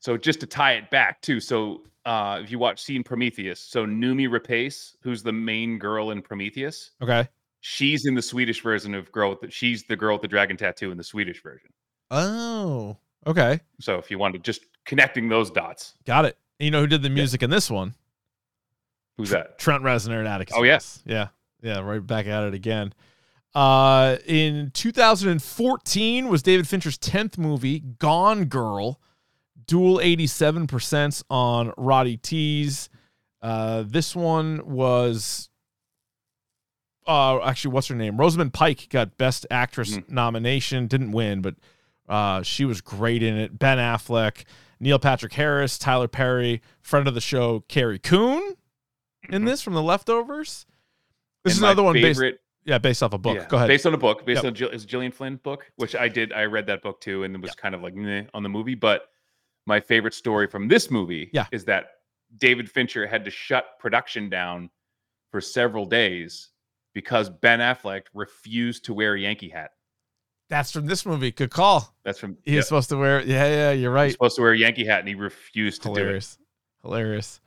[0.00, 1.40] So just to tie it back too.
[1.40, 6.22] So uh, if you watch Seen Prometheus, so Noomi Rapace, who's the main girl in
[6.22, 7.26] Prometheus, Okay.
[7.60, 9.30] she's in the Swedish version of Girl.
[9.30, 11.70] With the, she's the girl with the dragon tattoo in the Swedish version.
[12.12, 12.96] Oh,
[13.26, 16.36] okay, So if you wanted just connecting those dots, got it.
[16.60, 17.94] And you know who did the music in this one?
[19.16, 19.58] who's that?
[19.58, 20.54] Trent Reznor and Atticus.
[20.56, 20.74] Oh, yeah.
[20.74, 21.02] Ross.
[21.04, 21.28] yeah,
[21.60, 22.94] yeah, right back at it again.
[23.54, 29.00] Uh, in 2014 was David Fincher's 10th movie, Gone Girl,
[29.66, 32.88] dual 87% on Roddy T's.
[33.42, 35.48] Uh, this one was,
[37.06, 38.16] uh, actually, what's her name?
[38.18, 40.08] Rosamund Pike got Best Actress Mhm.
[40.10, 41.56] nomination, didn't win, but
[42.08, 43.58] uh, she was great in it.
[43.58, 44.44] Ben Affleck,
[44.80, 48.54] Neil Patrick Harris, Tyler Perry, friend of the show, Carrie Coon
[49.28, 50.66] in this from The Leftovers.
[51.44, 53.36] This is And my another one based, favorite, yeah, based off a book.
[53.36, 53.68] yeah, Go ahead.
[53.68, 54.48] Based on a book, based Yep.
[54.50, 56.32] on Jill, is Gillian Flynn book, which I did.
[56.32, 58.74] I read that book too, and it was kind of like meh on the movie.
[58.74, 59.08] But
[59.66, 61.46] my favorite story from this movie Yeah.
[61.52, 61.86] is that
[62.36, 64.70] David Fincher had to shut production down
[65.30, 66.50] for several days
[66.94, 69.72] because Ben Affleck refused to wear a Yankee hat.
[70.48, 71.30] That's from this movie.
[71.30, 71.94] Good call.
[72.04, 73.20] That's from He yeah, was supposed to wear.
[73.22, 74.10] Yeah, yeah, you're right.
[74.12, 76.88] supposed to wear a Yankee hat, and he refused to Hilarious, do it.
[76.88, 77.40] Hilarious.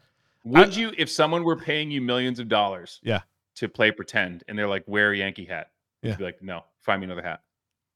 [0.44, 0.68] Hilarious.
[0.68, 3.22] Would you, if someone were paying you millions of dollars, Yeah.
[3.56, 5.72] to play pretend, and they're like, wear a Yankee hat?
[6.02, 6.16] You'd Yeah.
[6.18, 7.42] be like, no, find me another hat.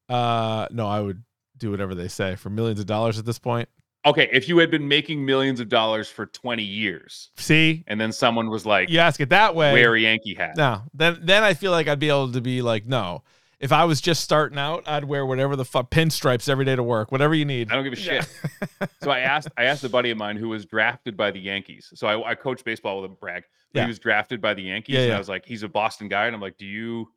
[0.10, 1.24] Uh, no, I would
[1.58, 3.70] do whatever they say for millions of dollars at this point.
[4.06, 8.12] Okay, if you had been making millions of dollars for 20 years, See, and then
[8.12, 9.74] someone was like, you ask it that way.
[9.74, 10.56] wear a Yankee hat.
[10.58, 13.24] No, then then I feel like I'd be able to be like, no.
[13.60, 16.84] If I was just starting out, I'd wear whatever the fuck pinstripes every day to
[16.84, 17.72] work, whatever you need.
[17.72, 18.22] I don't give a Yeah.
[18.22, 18.90] shit.
[19.02, 21.92] so I asked I asked a buddy of mine who was drafted by the Yankees.
[21.96, 23.44] So I, I coach baseball with him, brag.
[23.74, 23.84] Yeah.
[23.84, 24.94] He was drafted by the Yankees.
[24.96, 25.16] Yeah, and yeah.
[25.16, 26.26] I was like, he's a Boston guy.
[26.28, 27.08] And I'm like, do you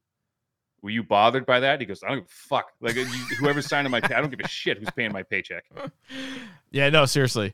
[0.81, 1.81] were you bothered by that?
[1.81, 2.67] He goes, I don't give a fuck.
[2.81, 3.05] Like you,
[3.41, 5.65] whoever's signing my, I don't give a shit who's paying my paycheck.
[6.71, 7.53] yeah, no, seriously.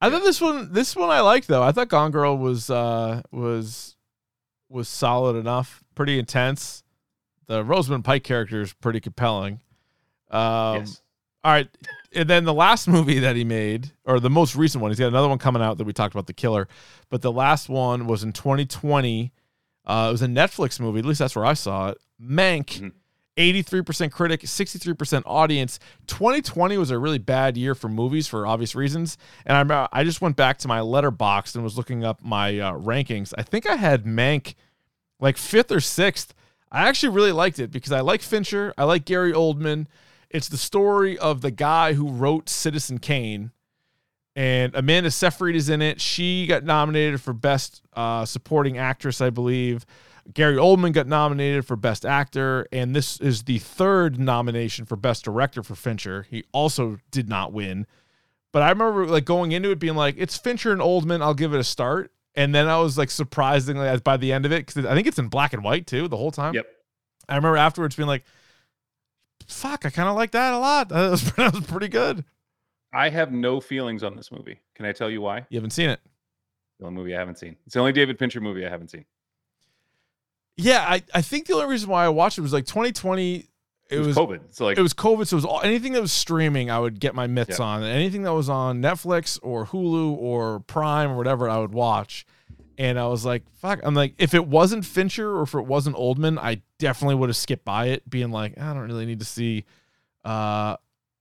[0.00, 1.62] I thought this one this one I liked though.
[1.64, 3.96] I thought Gone Girl was uh was
[4.68, 6.83] was solid enough, pretty intense.
[7.46, 9.60] The Rosamund Pike character is pretty compelling.
[10.30, 11.02] Um yes.
[11.42, 11.68] all right.
[12.14, 15.08] And then the last movie that he made, or the most recent one, he's got
[15.08, 16.68] another one coming out that we talked about, The Killer.
[17.10, 19.32] But the last one was in 2020.
[19.84, 21.00] Uh, it was a Netflix movie.
[21.00, 21.98] At least that's where I saw it.
[22.22, 22.92] Mank, Mhm.
[23.36, 25.78] 83% critic, 63% audience.
[26.06, 29.18] 2020 was a really bad year for movies for obvious reasons.
[29.44, 32.72] And I I just went back to my Letterboxd and was looking up my uh,
[32.74, 33.34] rankings.
[33.36, 34.54] I think I had Mank
[35.20, 36.32] like fifth or sixth.
[36.74, 38.74] I actually really liked it because I like Fincher.
[38.76, 39.86] I like Gary Oldman.
[40.28, 43.52] It's the story of the guy who wrote Citizen Kane.
[44.34, 46.00] And Amanda Seyfried is in it.
[46.00, 49.86] She got nominated for Best uh, Supporting Actress, I believe.
[50.32, 52.66] Gary Oldman got nominated for Best Actor.
[52.72, 56.26] And this is the third nomination for Best Director for Fincher.
[56.28, 57.86] He also did not win.
[58.50, 61.22] But I remember like going into it being like, it's Fincher and Oldman.
[61.22, 62.10] I'll give it a start.
[62.36, 65.18] And then I was like surprisingly by the end of it, because I think it's
[65.18, 66.54] in black and white too the whole time.
[66.54, 66.66] Yep.
[67.28, 68.24] I remember afterwards being like,
[69.46, 70.88] "Fuck, I kind of like that a lot.
[70.90, 72.24] That was, that was pretty good."
[72.92, 74.60] I have no feelings on this movie.
[74.74, 75.46] Can I tell you why?
[75.48, 76.00] You haven't seen it?
[76.78, 77.56] The only movie I haven't seen.
[77.66, 79.04] It's the only David Fincher movie I haven't seen.
[80.56, 83.46] Yeah, I, I think the only reason why I watched it was like 2020.
[83.90, 84.40] It, It, was, was, COVID.
[84.50, 86.98] So like it was COVID, so it was all, anything that was streaming, I would
[87.00, 87.66] get my mitts Yeah.
[87.66, 87.82] on.
[87.82, 92.24] And anything that was on Netflix or Hulu or Prime or whatever, I would watch.
[92.76, 95.94] And I was like, "Fuck!" I'm like, if it wasn't Fincher or if it wasn't
[95.96, 99.24] Oldman, I definitely would have skipped by it, being like, I don't really need to
[99.24, 99.64] see
[100.24, 100.76] uh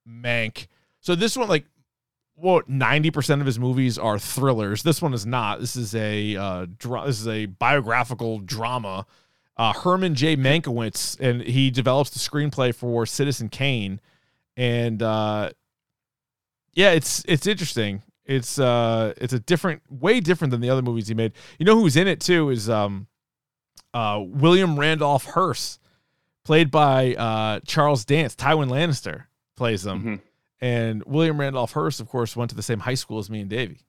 [0.07, 0.68] Mank.
[0.99, 1.66] So this one, like,
[2.36, 4.82] what ninety percent of his movies are thrillers.
[4.82, 5.59] This one is not.
[5.59, 9.05] This is a uh, dra- this is a biographical drama.
[9.56, 10.36] Uh, Herman J.
[10.36, 13.99] Mankiewicz, and he develops the screenplay for Citizen Kane,
[14.58, 15.51] and uh,
[16.74, 18.01] yeah, it's it's interesting.
[18.26, 21.34] It's uh it's a different, way different than the other movies he made.
[21.60, 23.08] You know who's in it too is um
[23.93, 25.80] uh, William Randolph Hearst,
[26.43, 29.26] played by uh, Charles Dance, Tywin Lannister
[29.56, 30.20] plays him, Mhm.
[30.62, 33.49] and William Randolph Hearst, of course, went to the same high school as me and
[33.51, 33.82] Davey.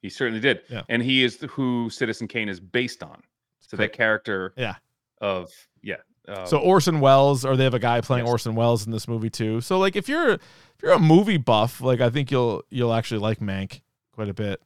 [0.00, 0.62] He certainly did.
[0.68, 0.82] Yeah.
[0.88, 3.22] And he is who Citizen Kane is based on.
[3.68, 4.74] So that character Yeah.
[5.20, 5.50] of
[5.82, 5.96] yeah.
[6.28, 8.32] Um, So Orson Welles, or they have a guy playing Yes.
[8.32, 9.60] Orson Welles in this movie too.
[9.60, 10.40] So like if you're if
[10.82, 13.80] you're a movie buff, like I think you'll you'll actually like Mank
[14.12, 14.60] quite a bit.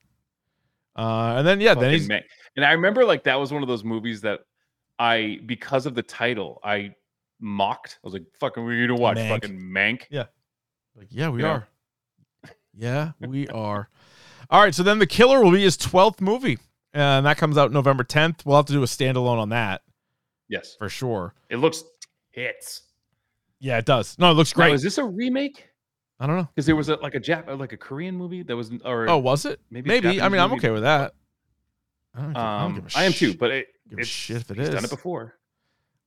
[0.96, 2.22] Uh, and then yeah, then fucking he's man.
[2.56, 4.40] And I remember like that was one of those movies that
[4.98, 6.94] I because of the title, I
[7.38, 7.98] mocked.
[8.02, 9.28] I was like, fucking we're gonna watch Mank.
[9.28, 10.02] fucking Mank.
[10.10, 10.24] Yeah,
[10.96, 11.48] like, yeah, we Yeah.
[11.50, 11.68] are.
[12.78, 13.88] Yeah, we are.
[14.50, 16.58] All right, so then the killer will be his twelfth movie,
[16.96, 18.44] and that comes out November tenth.
[18.46, 19.82] We'll have to do a standalone on that
[20.48, 20.76] Yes.
[20.78, 21.34] for sure.
[21.50, 21.84] It looks
[22.30, 22.82] hits.
[23.60, 24.18] Yeah, it does.
[24.18, 24.74] No, it looks Now, great.
[24.74, 25.68] is this a remake?
[26.18, 26.48] I don't know.
[26.54, 29.18] Because there was a, like a Jap like a Korean movie that was or Oh,
[29.18, 29.60] was it?
[29.70, 30.20] maybe Maybe.
[30.20, 31.14] I mean, I'm okay with that.
[32.14, 34.50] I don't, I don't um, give am too, but it, give a it's shit if
[34.50, 35.34] it he's done it before.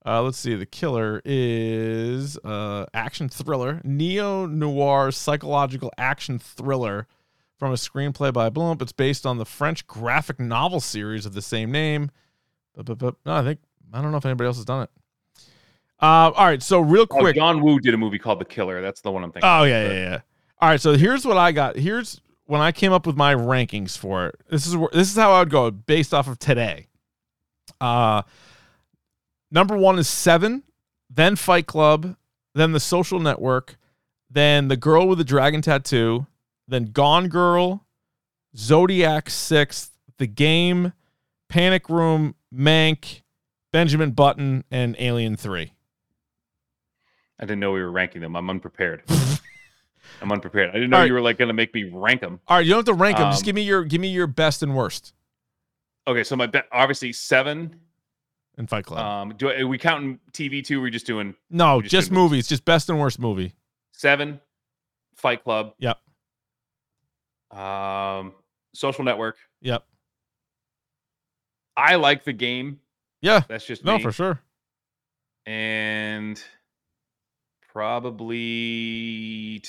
[0.05, 0.55] Uh, let's see.
[0.55, 7.05] The killer is uh, action thriller, neo noir psychological action thriller
[7.59, 8.81] from a screenplay by Blump.
[8.81, 12.09] It's based on the French graphic novel series of the same name.
[12.73, 13.59] But, but, but no, I think
[13.93, 14.89] I don't know if anybody else has done it.
[16.01, 16.63] Uh, all right.
[16.63, 17.35] So real Oh, quick.
[17.35, 18.81] John Woo did a movie called The Killer.
[18.81, 19.49] That's the one I'm thinking.
[19.49, 20.19] Oh yeah, yeah, yeah.
[20.61, 21.75] All right, so here's what I got.
[21.75, 24.35] Here's when I came up with my rankings for it.
[24.49, 26.87] This is where, this is how I would go based off of today.
[27.81, 28.23] Uh
[29.51, 30.63] number 1 is 7,
[31.09, 32.15] then Fight Club,
[32.53, 33.77] then The Social Network,
[34.29, 36.27] then The Girl with the Dragon Tattoo,
[36.69, 37.85] then Gone Girl,
[38.55, 40.93] Zodiac 6th, The Game,
[41.49, 43.21] Panic Room, Mank,
[43.71, 45.73] Benjamin Button and Alien 3.
[47.39, 48.35] I didn't know we were ranking them.
[48.35, 49.03] I'm unprepared.
[50.21, 50.69] I'm unprepared.
[50.71, 51.07] I didn't know right.
[51.07, 52.39] you were like gonna make me rank them.
[52.47, 53.31] All right, you don't have to rank them.
[53.31, 55.13] Just Um, give me your give me your best and worst
[56.07, 57.79] Okay, so my bet obviously seven.
[58.57, 58.99] in Fight Club.
[58.99, 60.77] Um, do I, are we counting TV too?
[60.77, 62.47] Or are we just doing no, just just did movies.
[62.47, 63.53] Just best and worst movie.
[63.93, 64.41] seven?
[65.15, 65.73] Fight Club.
[65.79, 65.97] Yep.
[67.51, 68.33] Um,
[68.73, 69.37] Social Network.
[69.61, 69.83] Yep.
[71.75, 72.79] I like the game.
[73.21, 73.41] Yeah.
[73.47, 74.03] That's just No, me.
[74.03, 74.39] for sure.
[75.45, 76.41] and
[77.71, 79.61] probably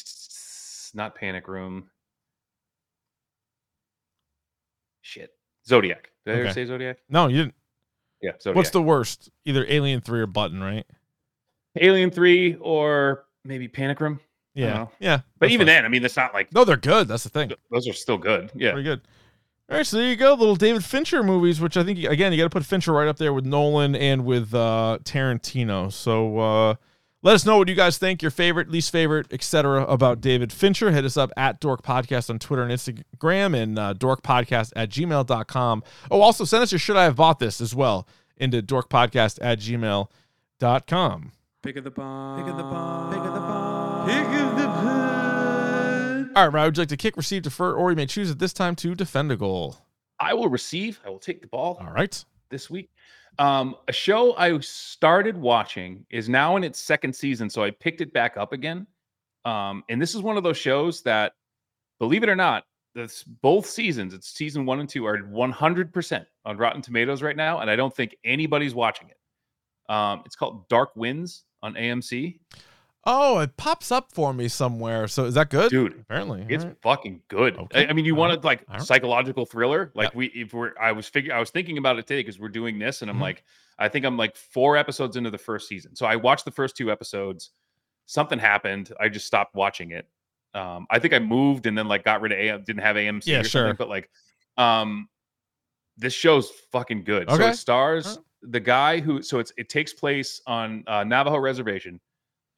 [0.94, 1.88] not Panic Room.
[5.02, 5.30] Shit,
[5.66, 6.10] Zodiac.
[6.26, 6.98] Did I ever say Zodiac?
[7.08, 7.54] No, you didn't.
[8.22, 8.56] Yeah, Zodiac.
[8.56, 9.30] What's the worst?
[9.44, 10.84] Either Alien Three or Button, right?
[11.80, 14.20] Alien Three or maybe Panic Room?
[14.66, 14.86] Yeah.
[14.98, 15.20] Yeah.
[15.38, 15.76] But even fine.
[15.76, 17.08] then, I mean, it's not like no, they're good.
[17.08, 17.52] That's the thing.
[17.70, 18.50] those are still good.
[18.54, 18.72] Yeah.
[18.72, 19.00] Pretty good.
[19.70, 22.38] All right, so there you go, little David Fincher movies, which I think again you
[22.38, 25.92] got to put Fincher right up there with Nolan and with uh, Tarantino.
[25.92, 26.74] So uh,
[27.22, 29.84] let us know what you guys think, your favorite, least favorite, etc.
[29.84, 30.90] about David Fincher.
[30.90, 35.82] Hit us up at Dork Podcast on Twitter and Instagram and uh, dorkpodcast at gmail.com.
[36.10, 38.08] Oh, also send us your should I have bought this as well
[38.38, 41.32] into dorkpodcast at gmail.com.
[41.62, 42.42] Pick of the bomb.
[42.42, 43.12] Pick of the bomb.
[43.12, 44.08] Pick of the bomb.
[44.08, 46.30] Pick of the bomb.
[46.34, 48.38] All right, Ryan, would you like to kick, receive, defer, or you may choose at
[48.38, 49.76] this time to defend a goal?
[50.18, 51.00] I will receive.
[51.04, 51.76] I will take the ball.
[51.80, 52.24] All right.
[52.48, 52.90] this week.
[53.38, 58.00] Um, a show I started watching is now in its second season, so I picked
[58.00, 58.86] it back up again.
[59.44, 61.34] Um, and this is one of those shows that,
[61.98, 66.56] believe it or not, this both seasons, it's season one and two, are 100% on
[66.56, 69.92] Rotten Tomatoes right now, and I don't think anybody's watching it.
[69.92, 72.38] Um, it's called Dark Winds on AMC.
[73.04, 75.08] Oh, it pops up for me somewhere.
[75.08, 75.70] So is that good?
[75.70, 76.44] Dude, Apparently.
[76.48, 76.76] It's right.
[76.82, 77.56] fucking good.
[77.56, 77.86] Okay.
[77.86, 78.82] I, I mean, you All wanted like right.
[78.82, 79.90] psychological thriller.
[79.94, 80.16] Like Yeah.
[80.18, 82.78] we, if we're, I was figuring, I was thinking about it today because we're doing
[82.78, 83.22] this, and I'm Mhm.
[83.22, 83.44] like,
[83.78, 85.96] I think I'm like four episodes into the first season.
[85.96, 87.50] So I watched the first two episodes.
[88.04, 88.92] Something happened.
[89.00, 90.06] I just stopped watching it.
[90.52, 93.26] Um, I think I moved and then like got rid of AM, didn't have AMC
[93.26, 93.62] Yeah, or sure.
[93.62, 93.76] something.
[93.78, 94.10] But like,
[94.58, 95.08] um,
[95.96, 97.30] this show's fucking good.
[97.30, 98.18] So it stars.
[98.42, 99.22] The guy who.
[99.22, 102.00] So it's it takes place on uh, Navajo reservation.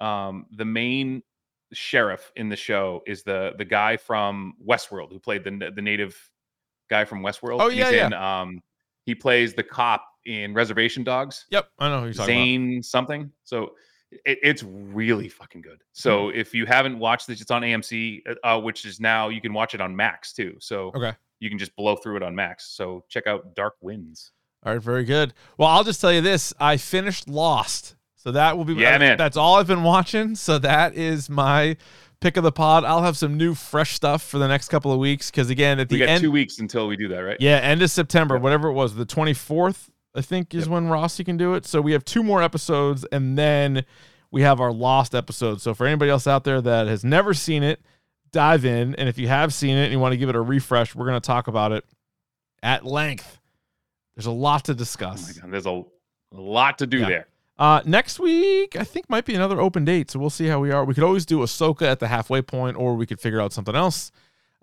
[0.01, 1.23] Um, the main
[1.73, 6.17] sheriff in the show is the the guy from Westworld who played the the native
[6.91, 7.61] guy from Westworld.
[7.61, 8.07] Oh, He's yeah, yeah.
[8.07, 8.63] in, um,
[9.07, 11.47] he plays the cop in Reservation Dogs.
[11.51, 12.45] Yep, I know who you're talking about.
[12.47, 13.33] Zahn something.
[13.45, 13.73] So
[14.13, 15.83] it, it's really fucking good.
[15.93, 16.39] So Mm-hmm.
[16.39, 19.75] if you haven't watched this, it's on AMC, uh, which is now you can watch
[19.75, 20.57] it on Max too.
[20.61, 21.13] So Okay.
[21.41, 22.67] you can just blow through it on Max.
[22.77, 24.31] So check out Dark Winds.
[24.65, 25.33] All right, very good.
[25.59, 29.19] Well, I'll just tell you this: I finished Lost, so that will be Yeah, man.
[29.19, 30.35] That's all I've been watching.
[30.37, 31.77] So that is my
[32.21, 32.85] pick of the pod.
[32.85, 35.91] I'll have some new, fresh stuff for the next couple of weeks because again, at
[35.91, 37.37] We the got end, two weeks until we do that, right?
[37.41, 38.43] yeah, end of September, Yep.
[38.43, 40.73] whatever it was, the twenty fourth, I think is Yep.
[40.73, 41.67] when Rossi can do it.
[41.67, 43.85] So we have two more episodes, and then
[44.31, 45.61] we have our Lost episode.
[45.61, 47.81] So for anybody else out there that has never seen it,
[48.31, 50.41] dive in, and if you have seen it and you want to give it a
[50.41, 51.85] refresh, we're going to talk about it
[52.63, 53.41] at length
[54.17, 55.33] There's a lot to Oh my discuss.
[55.33, 55.71] god, there's a,
[56.33, 57.09] a lot to do Yeah.
[57.09, 57.27] there.
[57.59, 60.71] Uh, next week, I think might be another open date, so we'll see how we
[60.73, 60.85] are.
[60.85, 63.77] We could always do Ahsoka at the halfway point, or we could figure out something
[63.77, 64.11] else.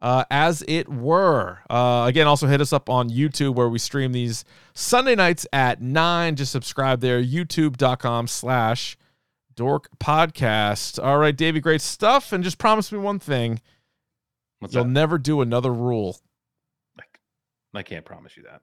[0.02, 1.60] Uh, as it were.
[1.70, 5.82] Uh, again, also hit us up on YouTube where we stream these Sunday nights at
[5.82, 6.36] nine.
[6.38, 8.98] Just subscribe there, youtube.com slash
[9.56, 11.04] dork podcast.
[11.04, 12.32] All right, Davey, great stuff.
[12.32, 13.60] And just promise me one thing.
[14.60, 14.90] What's You'll that?
[14.90, 16.18] never do another rule.
[17.74, 18.62] I can't promise you that.